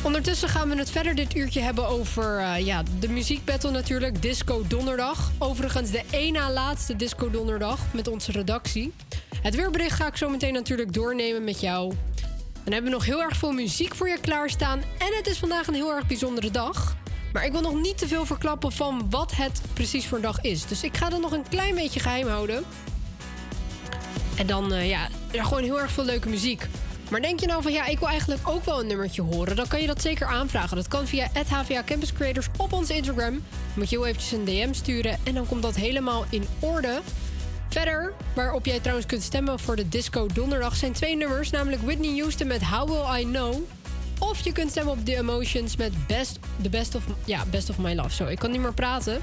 [0.02, 4.22] Ondertussen gaan we het verder dit uurtje hebben over eh, ja, de muziekbattle natuurlijk.
[4.22, 5.32] Disco Donderdag.
[5.38, 8.94] Overigens de één na laatste Disco Donderdag met onze redactie.
[9.42, 11.94] Het weerbericht ga ik zo meteen natuurlijk doornemen met jou.
[12.64, 14.80] Dan hebben we nog heel erg veel muziek voor je klaarstaan.
[14.80, 16.96] En het is vandaag een heel erg bijzondere dag.
[17.34, 20.42] Maar ik wil nog niet te veel verklappen van wat het precies voor een dag
[20.42, 20.66] is.
[20.66, 22.64] Dus ik ga dat nog een klein beetje geheim houden.
[24.36, 25.08] En dan, eh, ja,
[25.38, 26.68] er gewoon heel erg veel leuke muziek.
[27.10, 29.56] Maar denk je nou van ja, ik wil eigenlijk ook wel een nummertje horen?
[29.56, 30.76] Dan kan je dat zeker aanvragen.
[30.76, 33.44] Dat kan via HVA Campus Creators op ons Instagram.
[33.76, 37.02] Moet je heel eventjes een DM sturen en dan komt dat helemaal in orde.
[37.70, 41.50] Verder, waarop jij trouwens kunt stemmen voor de Disco Donderdag, zijn twee nummers.
[41.50, 43.56] Namelijk Whitney Houston met How Will I Know.
[44.20, 47.78] Of je kunt stemmen op The Emotions met Best, the best, of, ja, best of
[47.78, 48.14] My Love.
[48.14, 49.22] Zo, ik kan niet meer praten.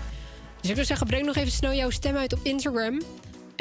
[0.61, 3.01] Dus ik zou zeggen, breng nog even snel jouw stem uit op Instagram.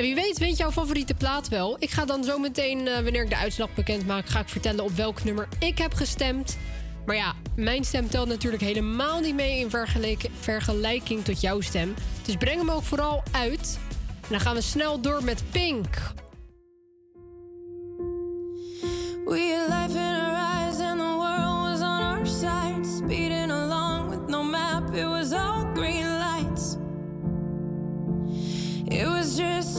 [0.02, 1.76] Wie weet wint jouw favoriete plaat wel.
[1.80, 4.28] Ik ga dan zo meteen, eh, wanneer ik de uitslag bekend maak...
[4.28, 6.58] ga ik vertellen op welk nummer ik heb gestemd.
[7.06, 9.60] Maar ja, mijn stem telt natuurlijk helemaal niet mee...
[9.60, 9.70] in
[10.40, 11.94] vergelijking, tot jouw stem.
[12.26, 13.80] Dus breng hem ook vooral uit.
[14.22, 15.88] En dan gaan we snel door met Pink.
[19.26, 22.86] We life in our eyes and the world was on our side.
[22.86, 26.78] Speeding along with no map, it was all green lights.
[28.90, 29.71] It was just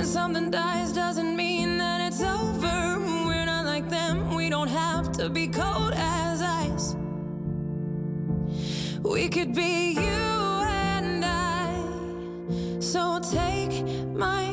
[0.00, 2.98] When something dies, doesn't mean that it's over.
[3.26, 6.94] We're not like them, we don't have to be cold as ice.
[9.02, 10.22] We could be you
[10.70, 12.80] and I.
[12.80, 13.84] So take
[14.16, 14.44] my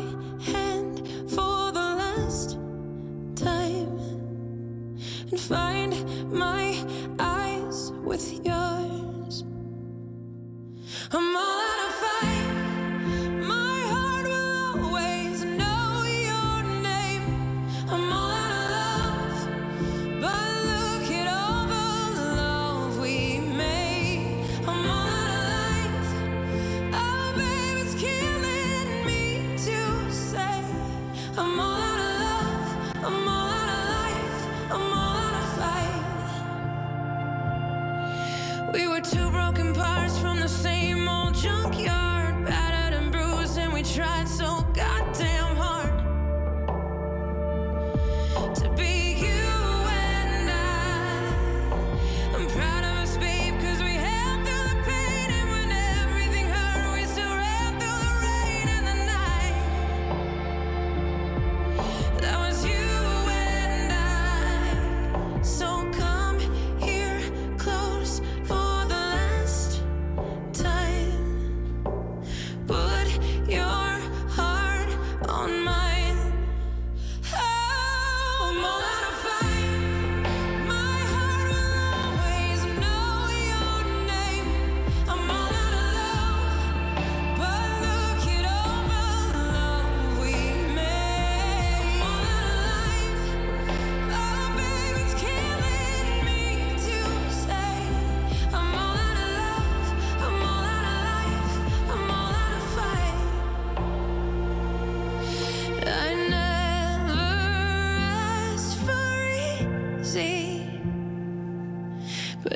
[0.42, 2.58] hand for the last
[3.38, 3.98] time
[5.32, 6.86] and find my
[7.20, 9.46] eyes with yours.
[11.14, 12.47] I'm all out of fight.
[17.90, 18.27] I'm all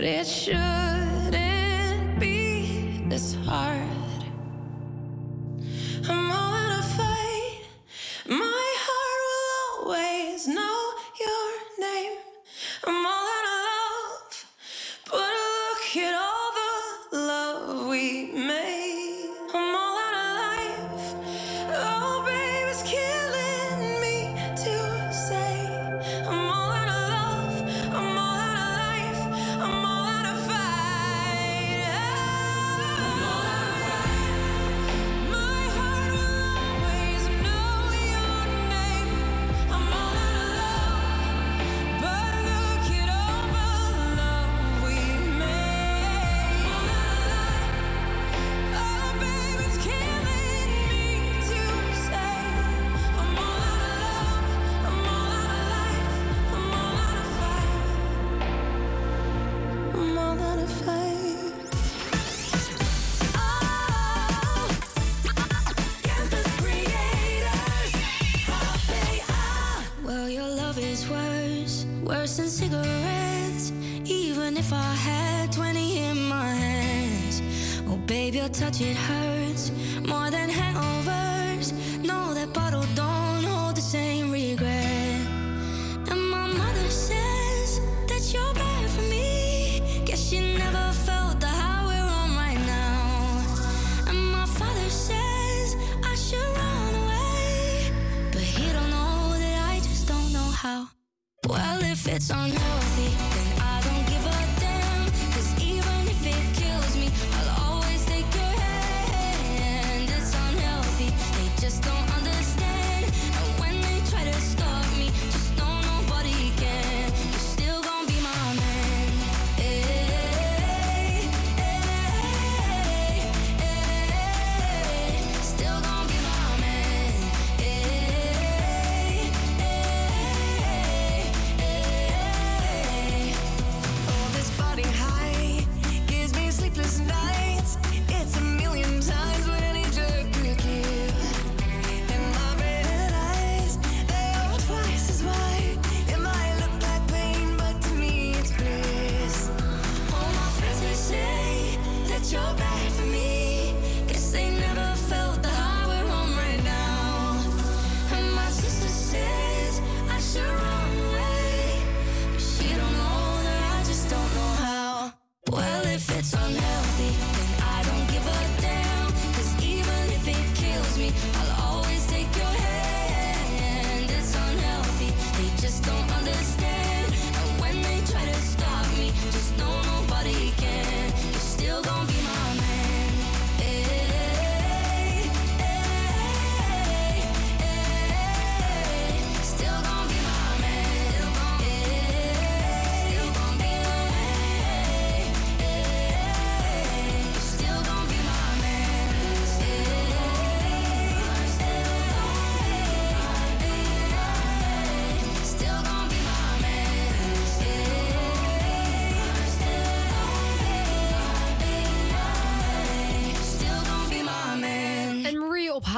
[0.01, 0.80] but it should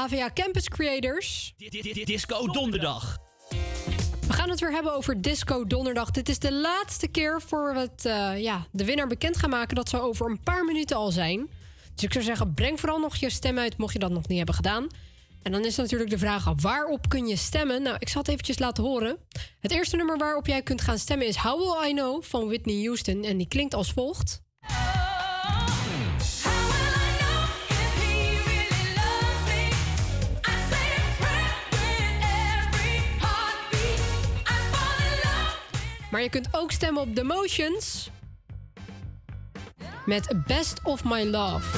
[0.04, 1.54] HVA Campus Creators.
[2.04, 3.18] Disco Donderdag.
[4.28, 6.12] We gaan het weer hebben over Disco Donderdag.
[6.12, 9.76] Dit is de laatste keer voor we het, eh, ja, de winnaar bekend gaan maken.
[9.76, 11.50] Dat zou over een paar minuten al zijn.
[11.96, 14.38] Dus ik zou zeggen, breng vooral nog je stem uit, mocht je dat nog niet
[14.38, 14.88] hebben gedaan.
[15.42, 17.82] En dan is natuurlijk de vraag, waarop kun je stemmen?
[17.82, 19.18] Nou, ik zal het eventjes laten horen.
[19.60, 22.84] Het eerste nummer waarop jij kunt gaan stemmen is How Will I Know van Whitney
[22.84, 23.24] Houston.
[23.24, 24.42] En die klinkt als volgt.
[36.14, 38.10] Maar je kunt ook stemmen op The Motions.
[40.06, 41.78] Met Best of My Love.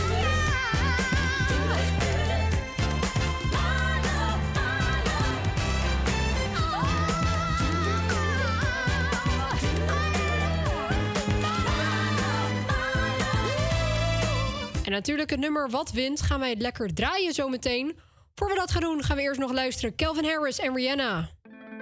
[14.83, 17.97] En natuurlijk het nummer Wat Wint gaan wij het lekker draaien zometeen.
[18.33, 19.95] Voor we dat gaan doen gaan we eerst nog luisteren.
[19.95, 21.34] Calvin Harris en Rihanna.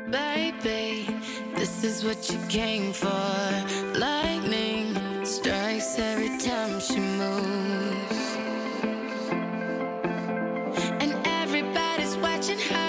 [0.10, 1.08] Baby,
[1.56, 3.10] this is what you came for.
[3.98, 4.96] Lightning
[5.26, 8.36] strikes every time she moves.
[11.02, 12.83] And everybody's watching her,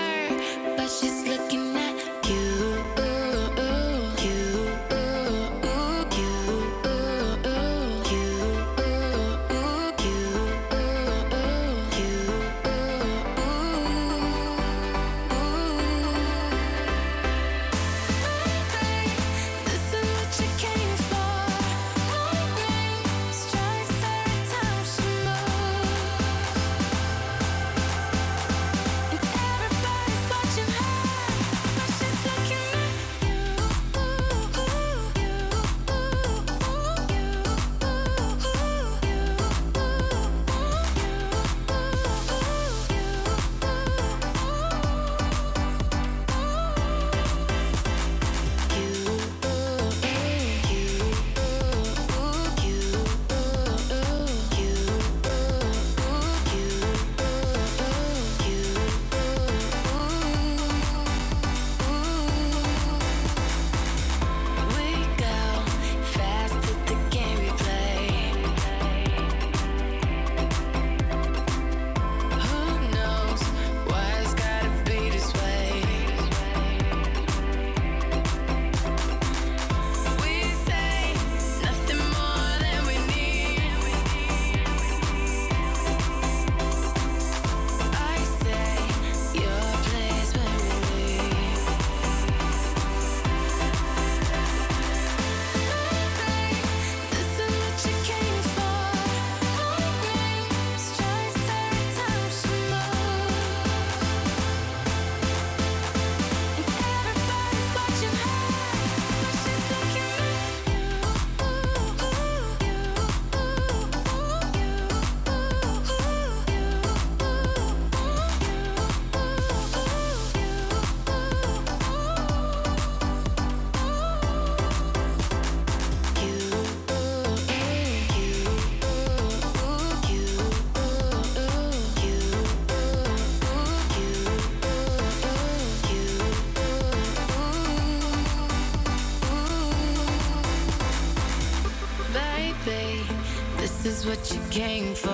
[144.06, 145.13] what you came for.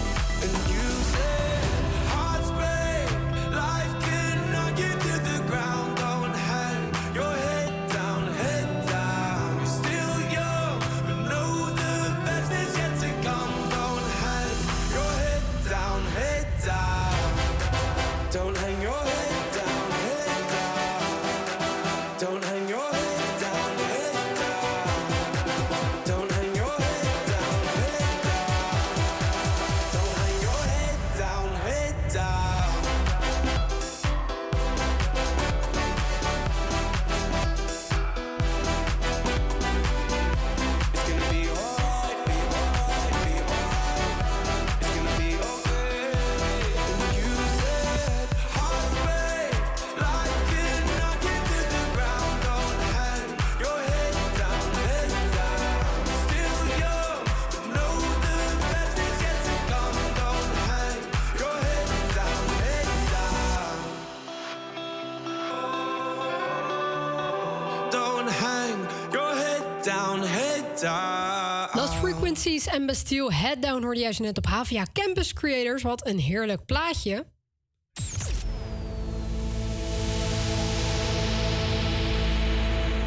[72.81, 75.81] En Bastille Head Down hoorde juist net op HVA Campus Creators.
[75.81, 77.25] Wat een heerlijk plaatje.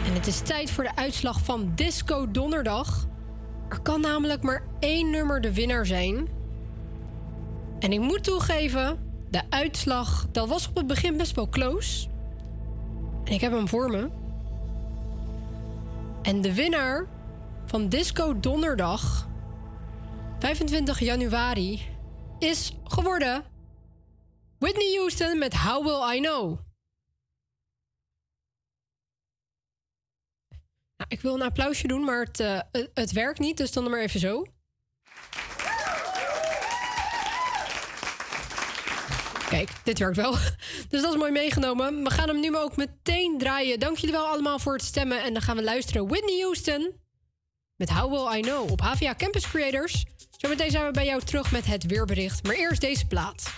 [0.05, 3.07] En het is tijd voor de uitslag van Disco Donderdag.
[3.68, 6.29] Er kan namelijk maar één nummer de winnaar zijn.
[7.79, 8.99] En ik moet toegeven,
[9.31, 12.09] de uitslag, dat was op het begin best wel close.
[13.25, 14.09] En ik heb hem voor me.
[16.22, 17.07] En de winnaar
[17.66, 19.33] van Disco Donderdag,
[20.45, 21.82] 25 januari,
[22.38, 23.45] is geworden
[24.59, 26.59] Whitney Houston met How Will I Know.
[30.97, 32.61] Nou, ik wil een applausje doen, maar het, eh,
[32.95, 34.47] het, werkt niet, dus dan maar even zo.
[39.49, 40.32] Kijk, dit werkt wel.
[40.90, 42.05] Dus dat is mooi meegenomen.
[42.05, 43.80] We gaan hem nu ook meteen draaien.
[43.80, 45.22] Dank jullie wel allemaal voor het stemmen.
[45.22, 47.03] En dan gaan we luisteren Whitney Houston
[47.76, 50.05] met How Will I Know op HVA Campus Creators.
[50.45, 52.47] Zometeen zijn we bij jou terug met het weerbericht.
[52.47, 53.53] Maar eerst deze plaat.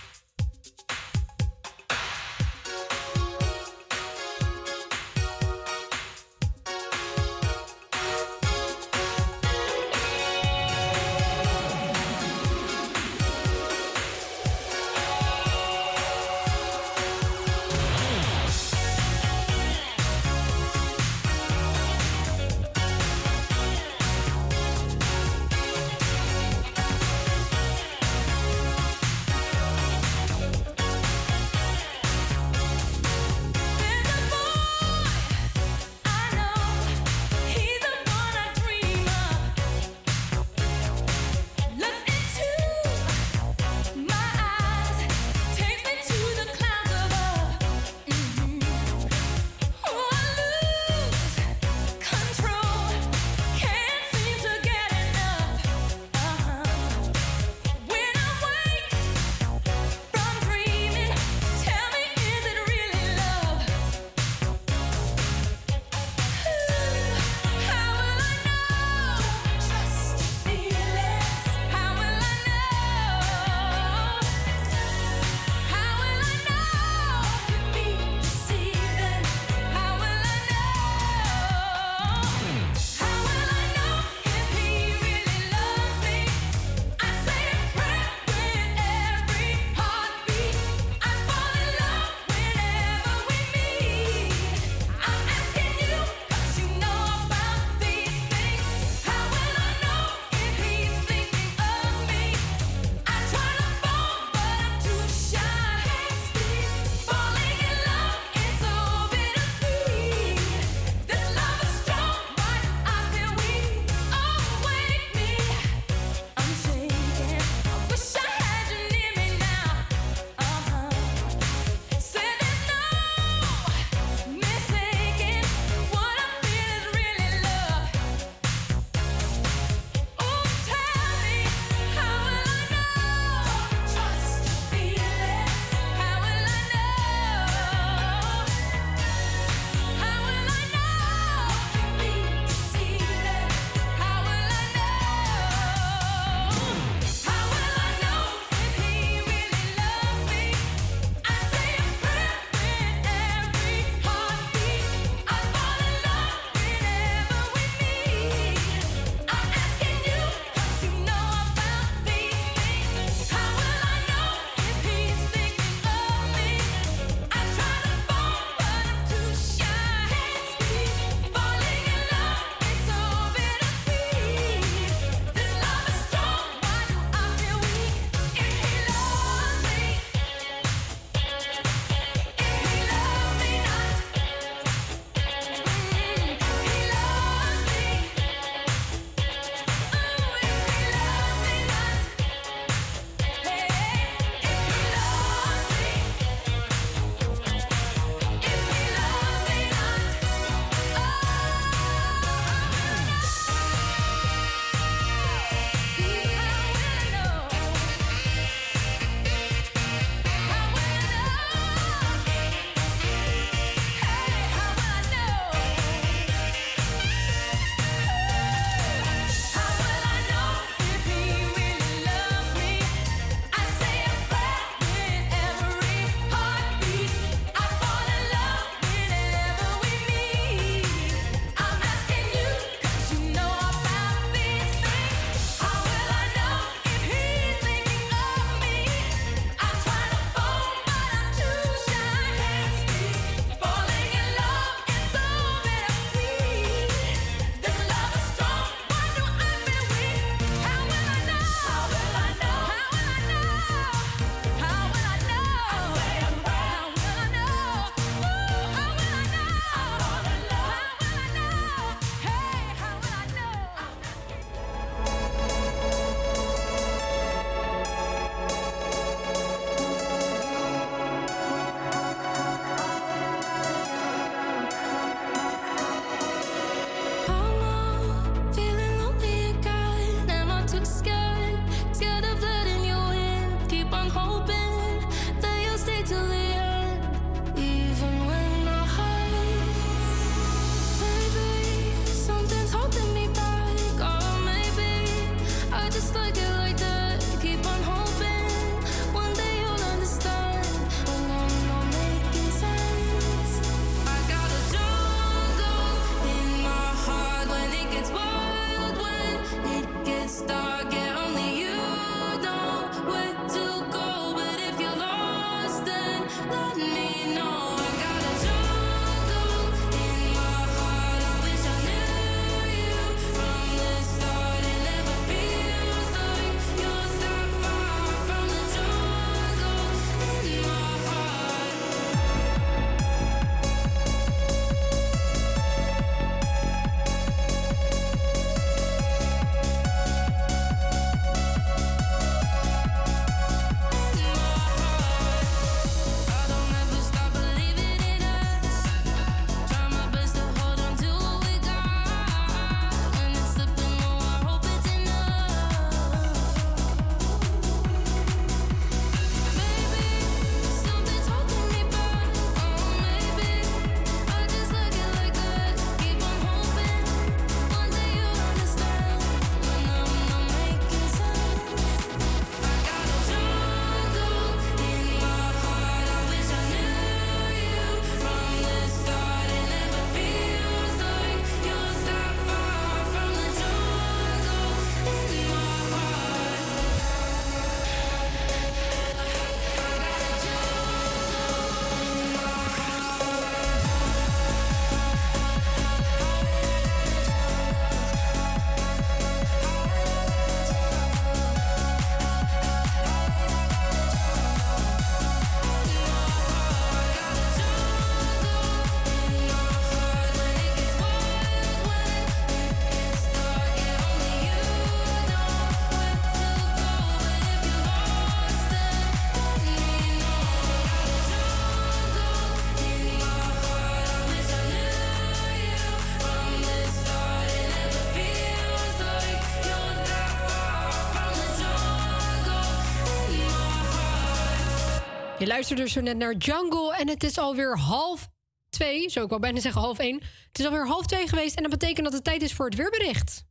[435.47, 438.29] Je luisterde zo net naar Jungle en het is alweer half
[438.69, 439.09] twee.
[439.09, 440.15] Zo, ik wou bijna zeggen half één.
[440.47, 442.75] Het is alweer half twee geweest en dat betekent dat het tijd is voor het
[442.75, 443.45] weerbericht.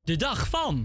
[0.00, 0.84] De dag van.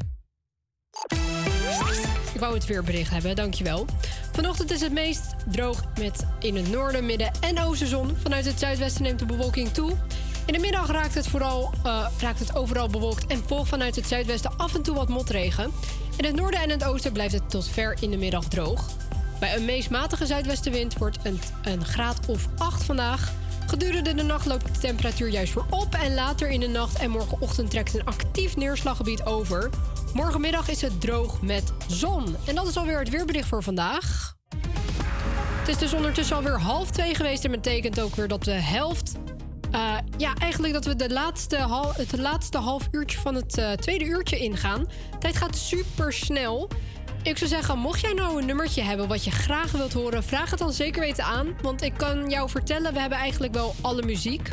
[2.34, 3.86] Ik wou het weerbericht hebben, dankjewel.
[4.32, 8.18] Vanochtend is het meest droog met in het noorden, midden en oosten zon.
[8.18, 9.98] Vanuit het zuidwesten neemt de bewolking toe.
[10.52, 14.08] In de middag raakt het, vooral, eh, raakt het overal bewolkt en volgt vanuit het
[14.08, 15.72] zuidwesten af en toe wat motregen.
[16.18, 18.90] In het noorden en het oosten blijft het tot ver in de middag droog.
[19.40, 23.32] Bij een meest matige zuidwestenwind wordt het een graad of 8 vandaag.
[23.68, 27.10] Gedurende de nacht loopt de temperatuur juist weer op en later in de nacht en
[27.10, 29.70] morgenochtend trekt een actief neerslaggebied over.
[30.14, 32.36] Morgenmiddag is het droog met zon.
[32.46, 34.36] En dat is alweer het weerbericht voor vandaag.
[35.60, 39.14] Het is dus ondertussen alweer half twee geweest en betekent ook weer dat de helft.
[39.72, 43.72] Eh, ja, eigenlijk dat we de laatste hal, het laatste half uurtje van het eh,
[43.72, 44.88] tweede uurtje ingaan.
[45.20, 46.70] Tijd gaat super snel.
[47.24, 50.50] Ik zou zeggen, mocht jij nou een nummertje hebben wat je graag wilt horen, vraag
[50.50, 51.56] het dan zeker weten aan.
[51.62, 54.50] Want ik kan jou vertellen, we hebben eigenlijk wel alle muziek.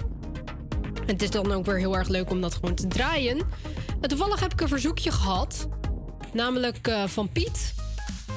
[1.06, 3.38] Het is dan ook weer heel erg leuk om dat gewoon te draaien.
[4.00, 5.68] En toevallig heb ik een verzoekje gehad.
[6.32, 7.74] Namelijk eh, van Piet.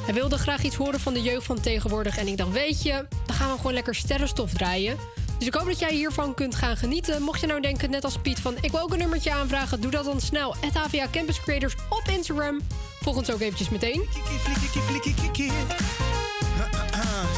[0.05, 2.17] Hij wilde graag iets horen van de jeugd van tegenwoordig.
[2.17, 4.97] En ik dacht, weet je, dan gaan we gewoon lekker sterrenstof draaien.
[5.41, 7.21] Dus ik hoop dat jij hiervan kunt gaan genieten.
[7.21, 9.81] Mocht je nou denken, net als Piet, van ik wil ook een nummertje aanvragen...
[9.81, 10.55] doe dat dan snel.
[10.59, 12.59] Het HVA Campus Creators op Instagram.
[12.99, 14.01] Volg ons ook eventjes meteen.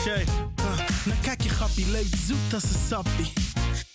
[0.05, 0.25] Jay,
[0.55, 3.52] ah, nou kijk je grappie, leeft zoet als een sappie.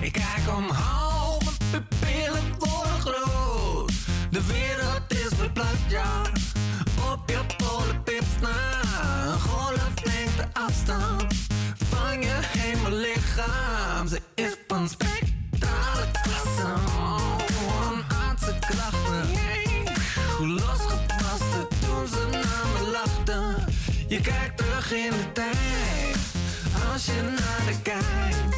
[0.00, 3.92] Ik kijk omhoog, mijn pupillen worden groot.
[4.30, 6.22] De wereld is verplaatst, ja.
[7.12, 8.80] Op je polenpips na.
[9.26, 11.34] Een golflengte afstand
[11.90, 14.08] van je hemellichaam.
[14.08, 16.72] Ze is van spectrale klasse.
[16.96, 17.38] Oh,
[17.90, 19.28] een aardse krachten.
[20.38, 23.64] Hoe losgepast toen ze naar me lachten.
[24.08, 26.13] Je kijkt terug in de tijd,
[26.94, 28.56] als je naar de kijkt.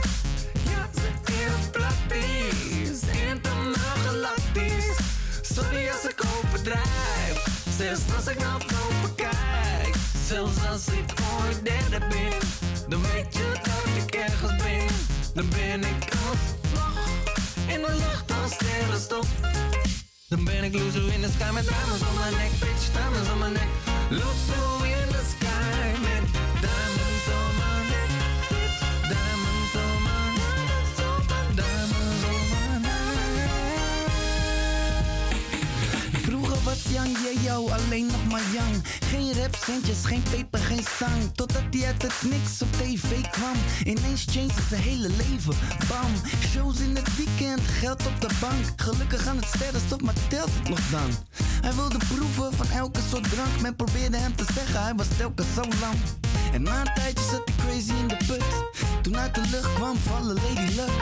[0.71, 3.01] Ja, ze is praktisch,
[3.31, 4.99] intergalactisch.
[5.41, 7.45] Sorry als ik overdrijf,
[7.79, 9.95] zelfs als ik naar boven kijk.
[10.27, 12.39] Zelfs als ik ooit derde ben,
[12.89, 14.87] dan weet je dat ik ergens ben.
[15.35, 17.09] Dan ben ik alsnog
[17.67, 19.29] in de lucht als sterrenstof.
[20.29, 23.39] Dan ben ik loser in the sky met diamonds on my neck, bitch, diamonds on
[23.39, 23.71] my neck.
[24.11, 25.26] Loser in the
[36.93, 39.06] Yang, yeah, yo, alleen nog maar Yang.
[39.17, 41.35] Geen rap, centjes, geen peper, geen stang.
[41.35, 43.57] Totdat hij uit het niks op tv kwam.
[43.85, 45.55] Ineens changed zijn hele leven,
[45.89, 46.13] bam.
[46.51, 48.65] Shows in het weekend, geld op de bank.
[48.77, 51.11] Gelukkig aan het sterrenstof, maar telt het nog dan?
[51.61, 53.61] Hij wilde proeven van elke soort drank.
[53.61, 55.99] Men probeerde hem te zeggen, hij was telkens zo lang.
[56.53, 58.45] En na een tijdje zat hij crazy in de put.
[59.03, 60.97] Toen uit de lucht kwam vallen Lady Luck.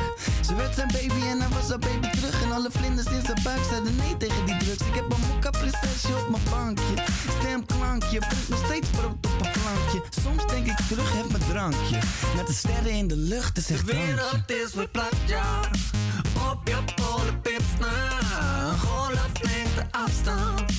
[0.46, 2.42] Ze werd zijn baby en hij was haar baby terug.
[2.42, 4.86] En alle vlinders in zijn buik zeiden nee tegen die drugs.
[4.88, 6.94] Ik heb een mokka prinsesje op mijn bankje.
[8.04, 10.02] Stemklankje, brengt nog steeds brood op een plankje.
[10.22, 11.98] Soms denk ik terug, heb mijn drankje.
[12.36, 15.60] Met de sterren in de lucht, is echt De wereld is verplaatst, ja.
[16.50, 18.18] Op je polenpips na.
[18.68, 20.72] Een golflengte afstand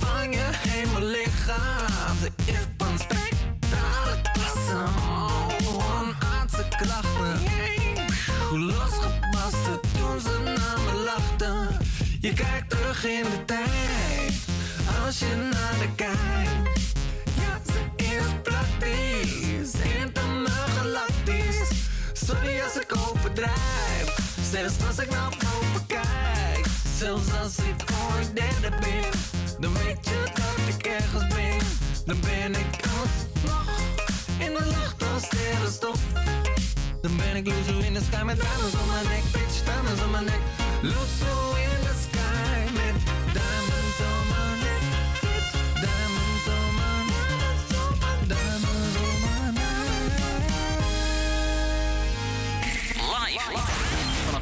[0.00, 2.16] van je hemellichaam.
[2.20, 4.84] Ze is van spectrale klasse.
[5.66, 7.38] Oh, een aardse krachten.
[8.48, 11.68] Hoe losgepast het toen ze naar me lachten.
[12.20, 14.32] Je kijkt terug in de tijd,
[15.06, 16.94] als je naar de kijkt.
[17.24, 21.70] Ja, ze is praktisch, intergalactisch.
[22.12, 24.16] Sorry als ik overdrijf,
[24.50, 26.66] zelfs als ik naar boven kijk.
[26.98, 29.10] Zelfs als ik ooit derde ben,
[29.60, 31.58] dan weet je dat ik ergens ben.
[32.04, 33.70] Dan ben ik alsnog
[34.38, 36.00] in de lucht als sterrenstof.
[37.02, 40.10] Dan ben ik loser in the sky met diamonds on my neck, bitch, diamonds on
[40.10, 40.40] my neck.
[40.82, 42.15] Loser in the sky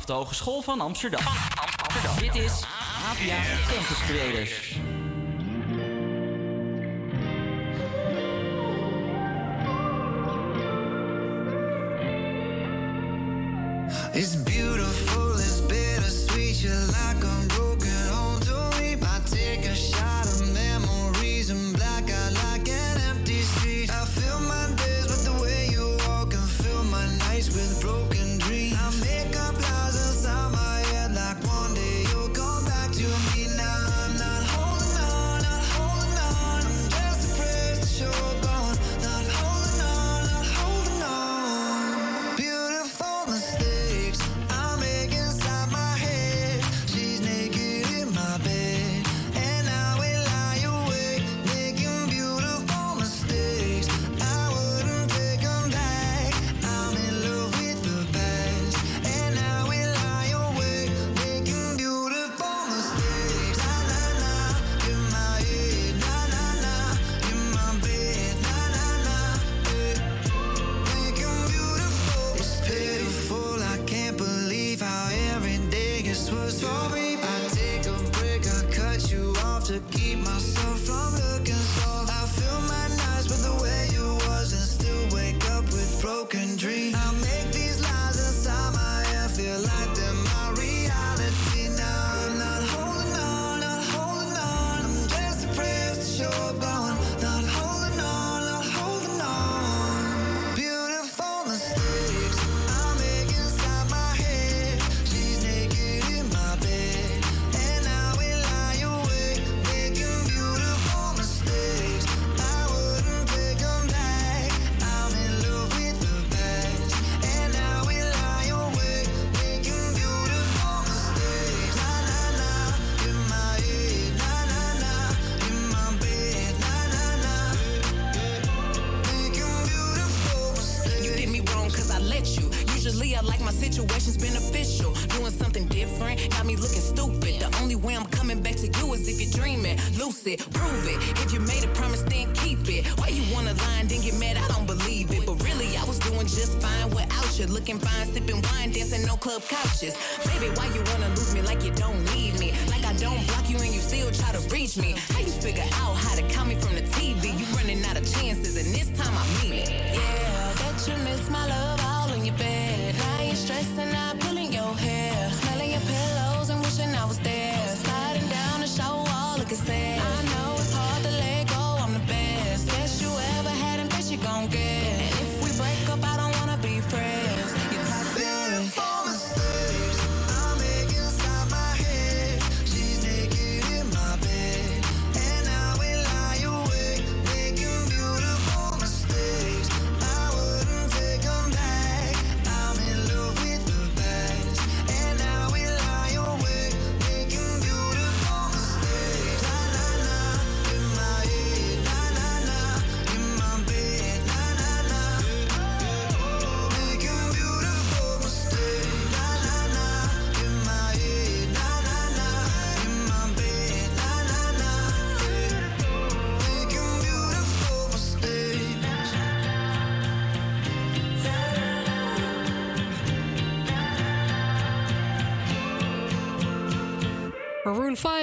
[0.05, 1.20] vanaf de Hogeschool van Amsterdam.
[1.26, 2.18] Amsterdam.
[2.18, 2.62] Dit is
[3.09, 4.78] APA Campus Creators.
[14.12, 17.44] It's beautiful, it's bittersweet, you're like a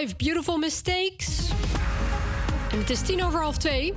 [0.07, 1.49] 5, Beautiful Mistakes.
[2.71, 3.93] En het is tien over half twee.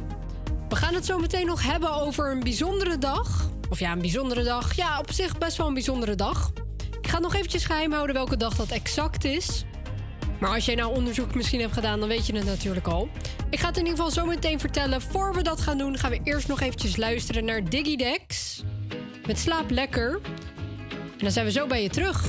[0.68, 3.50] We gaan het zo meteen nog hebben over een bijzondere dag.
[3.70, 4.76] Of ja, een bijzondere dag.
[4.76, 6.52] Ja, op zich best wel een bijzondere dag.
[7.00, 9.64] Ik ga nog eventjes geheim houden welke dag dat exact is.
[10.40, 13.08] Maar als jij nou onderzoek misschien hebt gedaan, dan weet je het natuurlijk al.
[13.50, 15.02] Ik ga het in ieder geval zo meteen vertellen.
[15.02, 18.62] Voor we dat gaan doen, gaan we eerst nog eventjes luisteren naar Diggy Dex.
[19.26, 20.20] Met Slaap Lekker.
[20.88, 22.26] En dan zijn we zo bij je terug.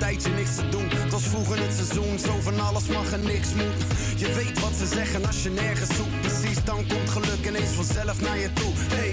[0.00, 0.88] Tijdje niks te doen.
[0.88, 2.18] Het was vroeger het seizoen.
[2.18, 3.80] Zo van alles mag en niks moet.
[4.16, 6.20] Je weet wat ze zeggen als je nergens zoekt.
[6.20, 8.72] Precies, dan komt geluk ineens vanzelf naar je toe.
[8.74, 9.12] Hey,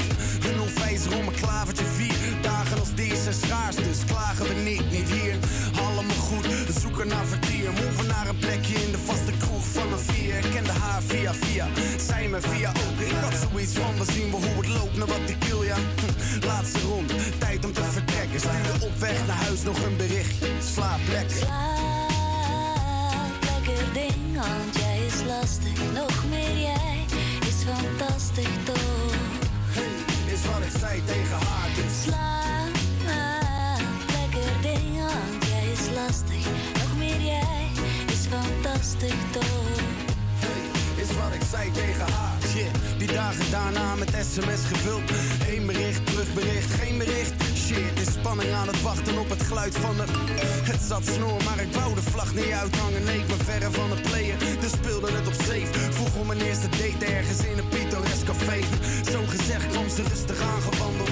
[0.51, 2.15] een onwijzer om een klavertje vier.
[2.41, 5.35] Dagen als deze zijn schaars, dus klagen we niet, niet hier.
[5.85, 7.71] Allemaal goed, we zoeken naar vertier.
[7.71, 9.36] Move naar een plekje in de vaste
[9.79, 10.37] van een vier.
[10.37, 11.67] Ik kende haar via via,
[11.97, 12.99] zij me via ook.
[12.99, 15.75] Ik had zoiets van, we zien wel hoe het loopt, naar wat ik wil, ja.
[15.75, 18.39] Hm, Laatste rond, tijd om te vertrekken.
[18.39, 20.47] Stuurde op weg naar huis nog een berichtje.
[20.73, 21.37] Slaap lekker.
[21.37, 21.67] Slaap
[23.49, 25.77] lekker ding, want jij is lastig.
[25.93, 27.05] Nog meer jij
[27.49, 29.13] is fantastisch toch?
[30.33, 31.69] Is wat ik zei tegen haar.
[31.75, 32.75] Dus Slaap
[34.17, 36.45] lekker ding, want jij is lastig.
[36.81, 37.67] Nog meer jij
[38.13, 39.56] is fantastisch toch?
[41.51, 42.37] Zei tegen haar.
[42.47, 45.01] Shit, die dagen daarna met sms gevuld.
[45.49, 47.33] Eén bericht, terugbericht, geen bericht.
[47.55, 50.03] Shit, is spanning aan het wachten op het geluid van de...
[50.71, 53.03] Het zat snor, maar ik wou de vlag niet uithangen.
[53.03, 55.91] Nee, ik ben verre van het playen, dus speelde het op safe.
[55.91, 58.59] Vroeg om mijn eerste date ergens in een pittoresk café.
[59.11, 61.11] Zo gezegd kwam ze rustig aangewandeld.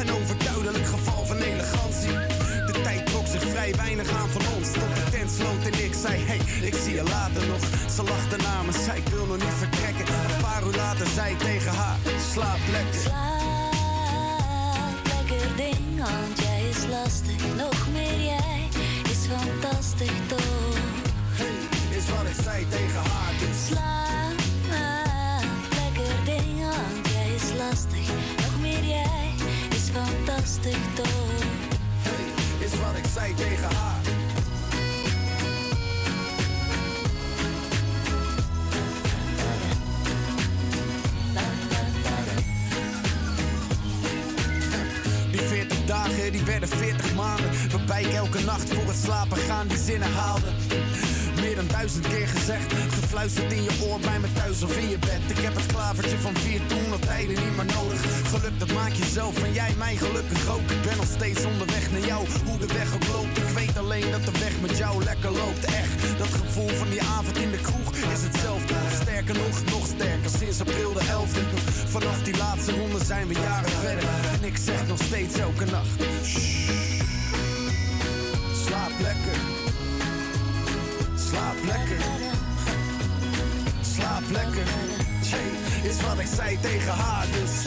[0.00, 1.11] Een overduidelijk geval
[3.32, 4.72] zich vrij weinig aan van ons.
[4.72, 7.62] Tot de tent sloot en ik zei, hey, ik zie je later nog.
[7.94, 10.06] Ze lachte na me, zei ik wil nog niet vertrekken.
[10.06, 11.98] Een paar uur later zei ik tegen haar,
[12.32, 13.00] slaap lekker.
[13.00, 13.72] Slaap
[15.14, 17.40] lekker ding, want jij is lastig.
[17.56, 18.68] Nog meer jij
[19.12, 20.76] is fantastisch toch?
[21.98, 23.32] Is wat ik zei tegen haar.
[23.42, 24.38] Dus Slaap
[25.80, 28.06] lekker ding, want jij is lastig.
[28.44, 29.34] Nog meer jij
[29.78, 29.86] is
[30.26, 31.61] lastig toch?
[32.82, 34.00] Wat ik zei tegen haar.
[45.30, 47.50] Die 40 dagen, die werden 40 maanden.
[47.70, 50.46] Waarbij ik elke nacht voor het slapen gaan die zinnen haalde.
[51.42, 54.98] Meer dan duizend keer gezegd, gefluisterd in je oor bij me thuis of in je
[54.98, 55.22] bed.
[55.28, 58.00] Ik heb het klavertje van vier toen op tijden niet meer nodig.
[58.28, 60.70] Geluk dat maak je zelf en jij mij gelukkig ook.
[60.70, 63.36] Ik ben nog steeds onderweg naar jou, hoe de weg ook loopt.
[63.36, 65.64] Ik weet alleen dat de weg met jou lekker loopt.
[65.64, 68.74] Echt, dat gevoel van die avond in de kroeg is hetzelfde.
[69.00, 71.42] Sterker nog, nog sterker, sinds april de 11e.
[71.94, 74.08] Vanaf die laatste ronde zijn we jaren verder.
[74.32, 75.96] En ik zeg nog steeds elke nacht.
[76.24, 77.02] "Shh,
[78.64, 79.51] Slaap lekker.
[81.32, 81.96] Slaap lekker.
[83.94, 84.66] Slaap lekker.
[85.82, 87.66] Is wat ik zei tegen haar, dus.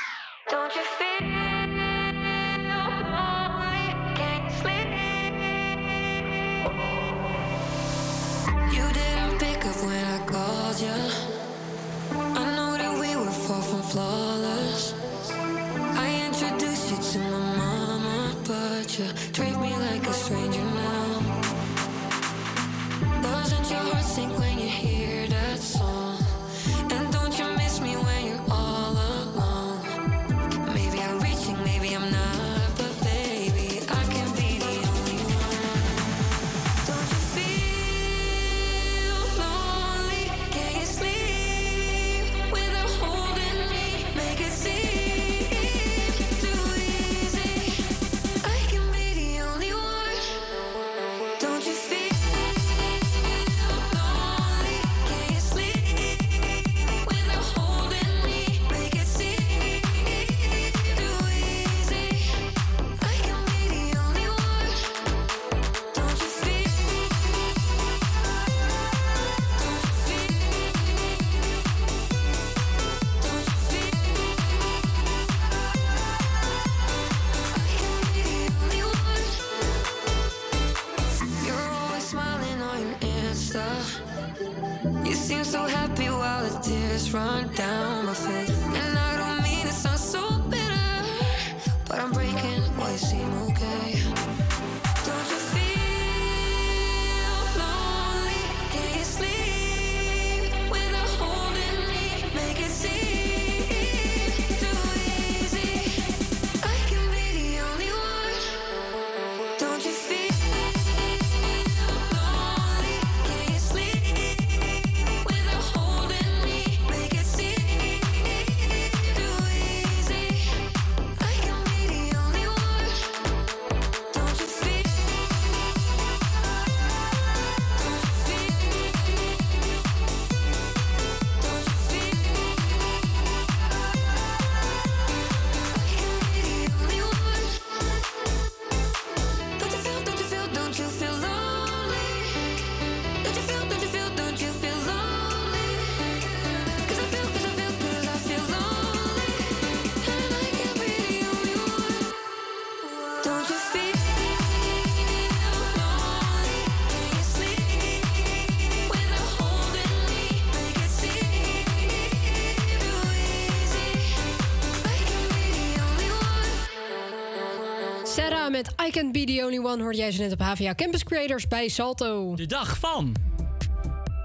[168.61, 171.47] Met I Can Be The Only One hoorde jij ze net op HVA Campus Creators
[171.47, 172.35] bij Salto.
[172.35, 173.15] De dag van.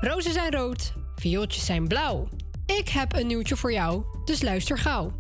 [0.01, 2.29] Rozen zijn rood, viooltjes zijn blauw.
[2.67, 5.13] Ik heb een nieuwtje voor jou, dus luister gauw.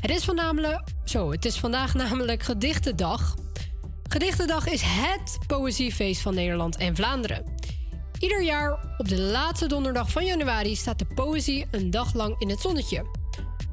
[0.00, 3.34] Het is, namelijk, zo, het is vandaag namelijk Gedichtendag.
[4.08, 7.44] Gedichtendag is HET poëziefeest van Nederland en Vlaanderen.
[8.18, 12.48] Ieder jaar op de laatste donderdag van januari staat de poëzie een dag lang in
[12.48, 13.06] het zonnetje.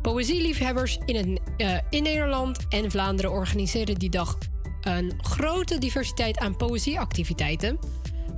[0.01, 4.37] Poëzieliefhebbers in, het, eh, in Nederland en Vlaanderen organiseren die dag
[4.87, 7.79] een grote diversiteit aan poëzieactiviteiten.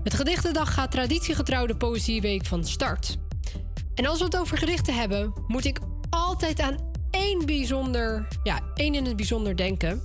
[0.04, 3.18] Met Gedichtendag gaat traditiegetrouw de Poëzieweek van start.
[3.96, 6.78] En als we het over gedichten hebben, moet ik altijd aan
[7.12, 10.02] één bijzonder, ja, één in het bijzonder denken.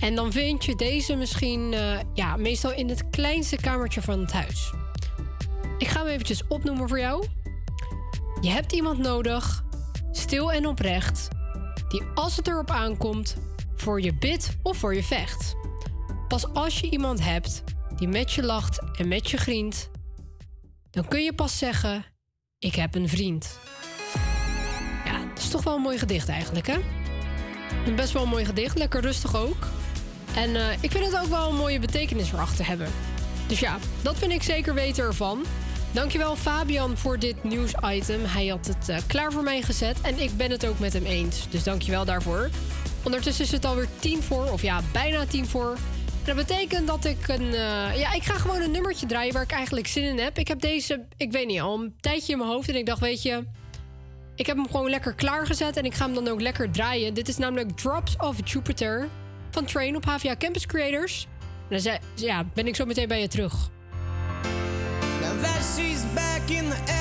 [0.00, 4.32] En dan vind je deze misschien, eh, ja, meestal in het kleinste kamertje van het
[4.32, 4.72] huis.
[5.78, 7.26] Ik ga hem eventjes opnoemen voor jou.
[8.40, 9.64] Je hebt iemand nodig,
[10.12, 11.28] stil en oprecht,
[11.88, 13.36] die als het erop aankomt,
[13.80, 15.54] voor je bidt of voor je vecht.
[16.28, 17.62] Pas als je iemand hebt
[17.96, 19.90] die met je lacht en met je grient,
[20.90, 22.04] dan kun je pas zeggen:
[22.58, 23.58] Ik heb een vriend.
[25.04, 26.76] Ja, dat is toch wel een mooi gedicht eigenlijk, hè?
[27.86, 29.66] Een best wel een mooi gedicht, lekker rustig ook.
[30.34, 32.88] En eh, ik vind het ook wel een mooie betekenis erachter hebben.
[33.46, 35.44] Dus ja, dat vind ik zeker weten ervan.
[35.92, 38.24] Dankjewel Fabian voor dit nieuwsitem.
[38.24, 41.04] Hij had het eh, klaar voor mij gezet en ik ben het ook met hem
[41.04, 41.48] eens.
[41.48, 42.50] Dus dankjewel daarvoor.
[43.02, 45.76] Ondertussen is het alweer tien voor, of ja, bijna tien voor.
[46.24, 47.54] Dat betekent dat ik een...
[47.54, 50.38] eh, ja, ik ga gewoon een nummertje draaien waar ik eigenlijk zin in heb.
[50.38, 52.68] Ik heb deze, ik weet niet, al een tijdje in mijn hoofd.
[52.68, 53.44] En ik dacht, weet je...
[54.34, 57.14] Ik heb hem gewoon lekker klaargezet en ik ga hem dan ook lekker draaien.
[57.14, 59.08] Dit is namelijk Drops of Jupiter
[59.50, 61.26] van Train op HVA Campus Creators.
[61.68, 63.54] En dan ja, ben ik zo meteen bij je terug.
[65.20, 66.99] Now that she's back in the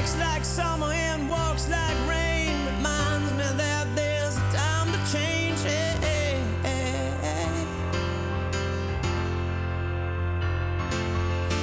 [0.00, 2.56] Acts like summer and walks like rain.
[2.64, 5.58] Reminds me that there's a time to change.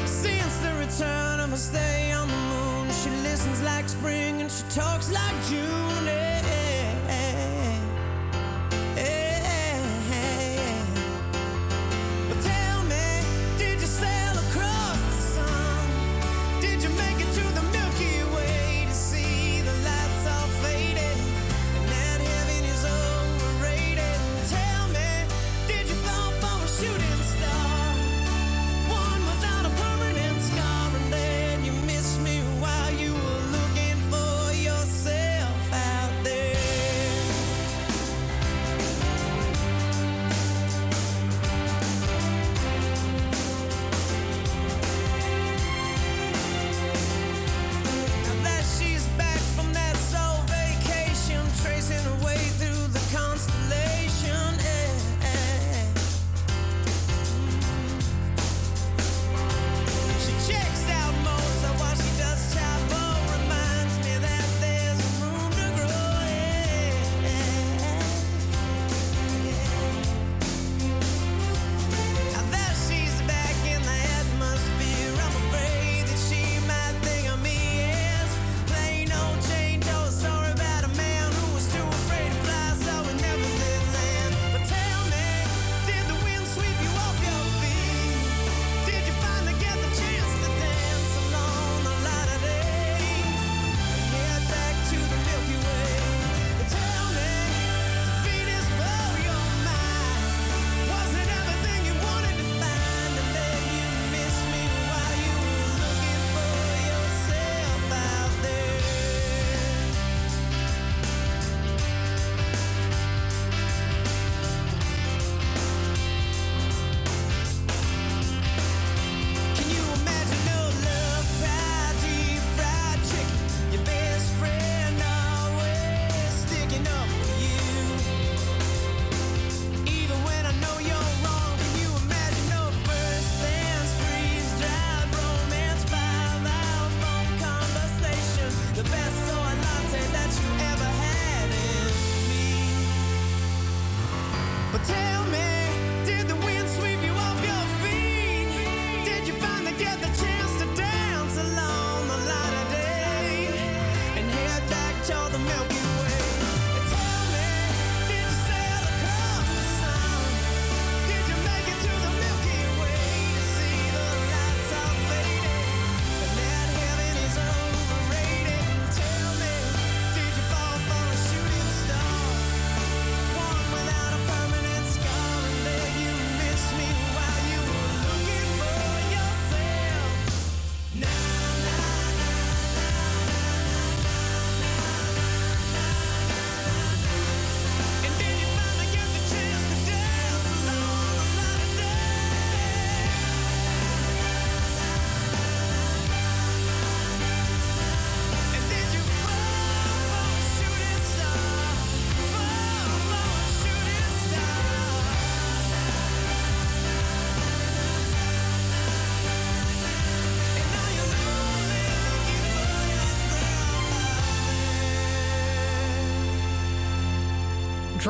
[0.05, 4.61] Since the return of her stay on the moon, she listens like spring and she
[4.69, 6.16] talks like June.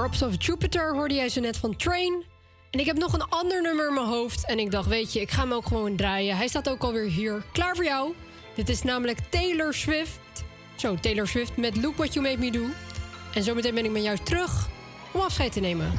[0.08, 2.24] Of Jupiter hoorde jij zo net van Train.
[2.72, 4.46] En ik heb nog een ander nummer in mijn hoofd.
[4.46, 6.38] En ik dacht, weet je, ik ga hem ook gewoon draaien.
[6.38, 8.14] Hij staat ook alweer hier, klaar voor jou.
[8.56, 10.20] Dit is namelijk Taylor Swift.
[10.76, 12.66] Zo, Taylor Swift met Look What You Made Me Do.
[13.34, 14.68] En zometeen ben ik met jou terug
[15.12, 15.92] om afscheid te nemen.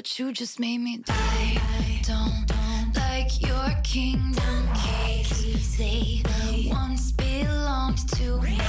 [0.00, 1.12] What you just made me do.
[1.12, 5.76] I don't like your kingdom keys.
[5.76, 6.22] They
[6.70, 8.62] once belonged to me.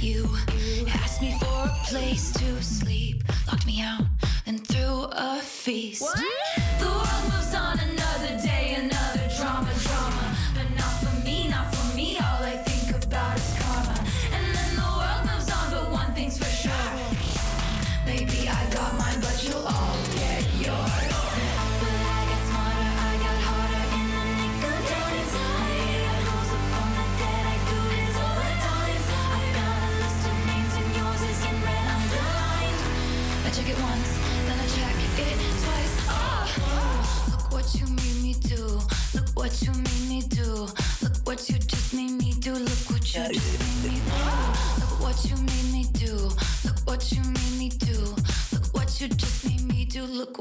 [0.00, 0.26] You
[0.88, 4.07] asked me for a place to sleep, locked me out,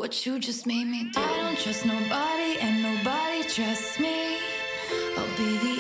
[0.08, 1.20] what you just made me do.
[1.20, 4.38] I don't trust nobody and nobody trusts me.
[5.18, 5.77] I'll be the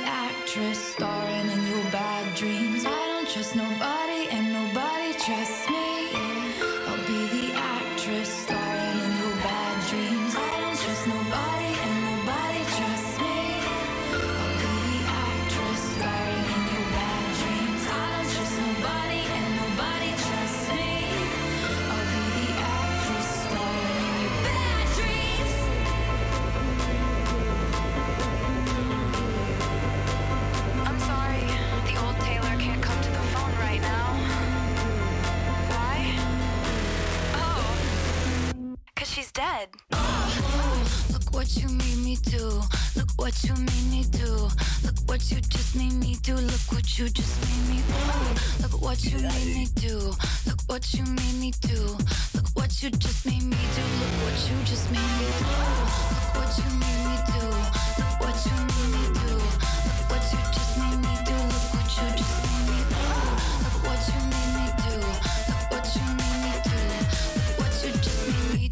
[41.57, 42.61] you made me do.
[42.95, 44.49] Look what you made me do.
[44.83, 46.35] Look what you just made me do.
[46.35, 48.63] Look what you just made me do.
[48.63, 50.13] Look what you made me do.
[50.45, 51.97] Look what you made me do.
[52.33, 53.83] Look what you just made me do.
[54.01, 55.16] Look what you just made me do.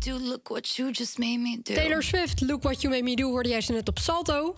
[0.06, 0.18] Do.
[0.19, 1.73] Look what you just made me do.
[1.73, 4.56] Taylor Swift, Look What You Made Me Do, hoorde jij ze net op Salto.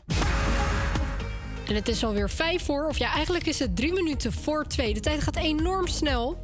[1.68, 4.94] En het is alweer vijf voor, of ja, eigenlijk is het drie minuten voor twee.
[4.94, 6.40] De tijd gaat enorm snel.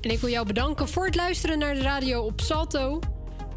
[0.00, 2.98] En ik wil jou bedanken voor het luisteren naar de radio op Salto.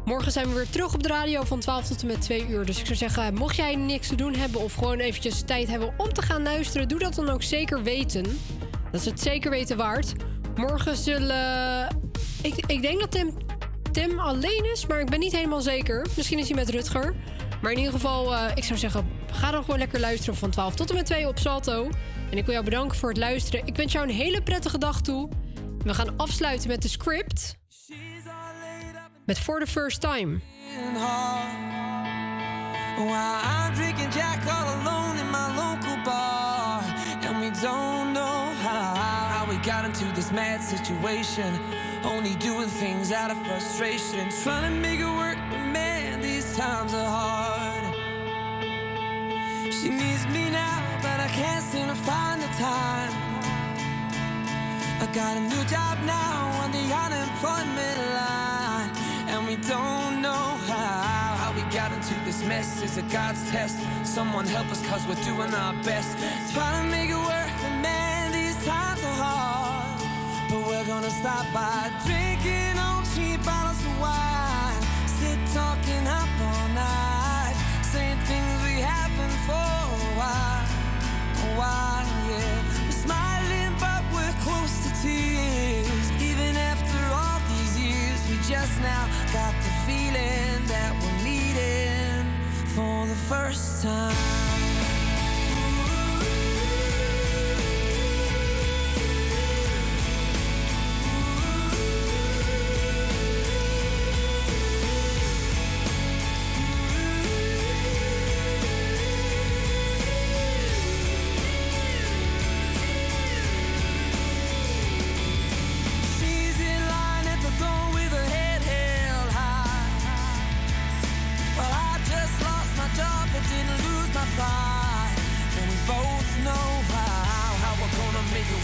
[0.04, 2.64] Morgen zijn we weer terug op de radio van 12 tot en met 2 uur.
[2.64, 4.60] Dus ik zou zeggen, mocht jij niks te doen hebben...
[4.60, 6.88] of gewoon eventjes tijd hebben om te gaan luisteren...
[6.88, 8.22] doe dat dan ook zeker weten.
[8.92, 10.12] Dat is het zeker weten waard.
[10.54, 11.88] Morgen zullen...
[12.42, 13.34] Ik, ik denk dat Tim,
[13.96, 16.06] Tim alleen is, maar ik ben niet helemaal zeker.
[16.16, 17.14] Misschien is hij met Rutger.
[17.62, 19.10] Maar in ieder geval, eh, ik zou zeggen...
[19.32, 21.88] ga dan gewoon lekker luisteren van 12 tot en met 2 op Salto.
[22.30, 23.66] En ik wil jou bedanken voor het luisteren.
[23.66, 25.28] Ik wens jou een hele prettige dag toe.
[25.84, 27.56] We gaan afsluiten met de script.
[29.26, 30.40] Met For the First Time.
[37.62, 41.52] Don't know how we got into this mad situation.
[42.06, 46.94] Only doing things out of frustration, trying to make it work, but man, these times
[46.94, 47.94] are hard.
[49.72, 53.12] She needs me now, but I can't seem to find the time.
[55.02, 58.90] I got a new job now on the unemployment line,
[59.28, 62.82] and we don't know how, how we got into this mess.
[62.82, 63.78] Is it God's test?
[64.04, 66.16] Someone help us, cause we're doing our best.
[66.54, 69.75] Trying to make it work, but man, these times are hard.
[70.76, 77.56] We're gonna stop by drinking on cheap bottles of wine, sit talking up all night,
[77.80, 80.66] saying things we haven't for a while,
[81.44, 82.62] a while, yeah.
[82.84, 86.10] We're smiling, but we're close to tears.
[86.20, 92.28] Even after all these years, we just now got the feeling that we're meeting
[92.74, 94.35] for the first time.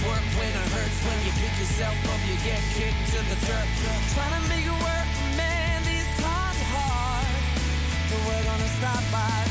[0.07, 3.69] work when it hurts when you pick yourself up, you get kicked to the dirt.
[4.15, 7.27] Trying to make it work, man, these times are hard.
[8.11, 9.41] But we're gonna stop by.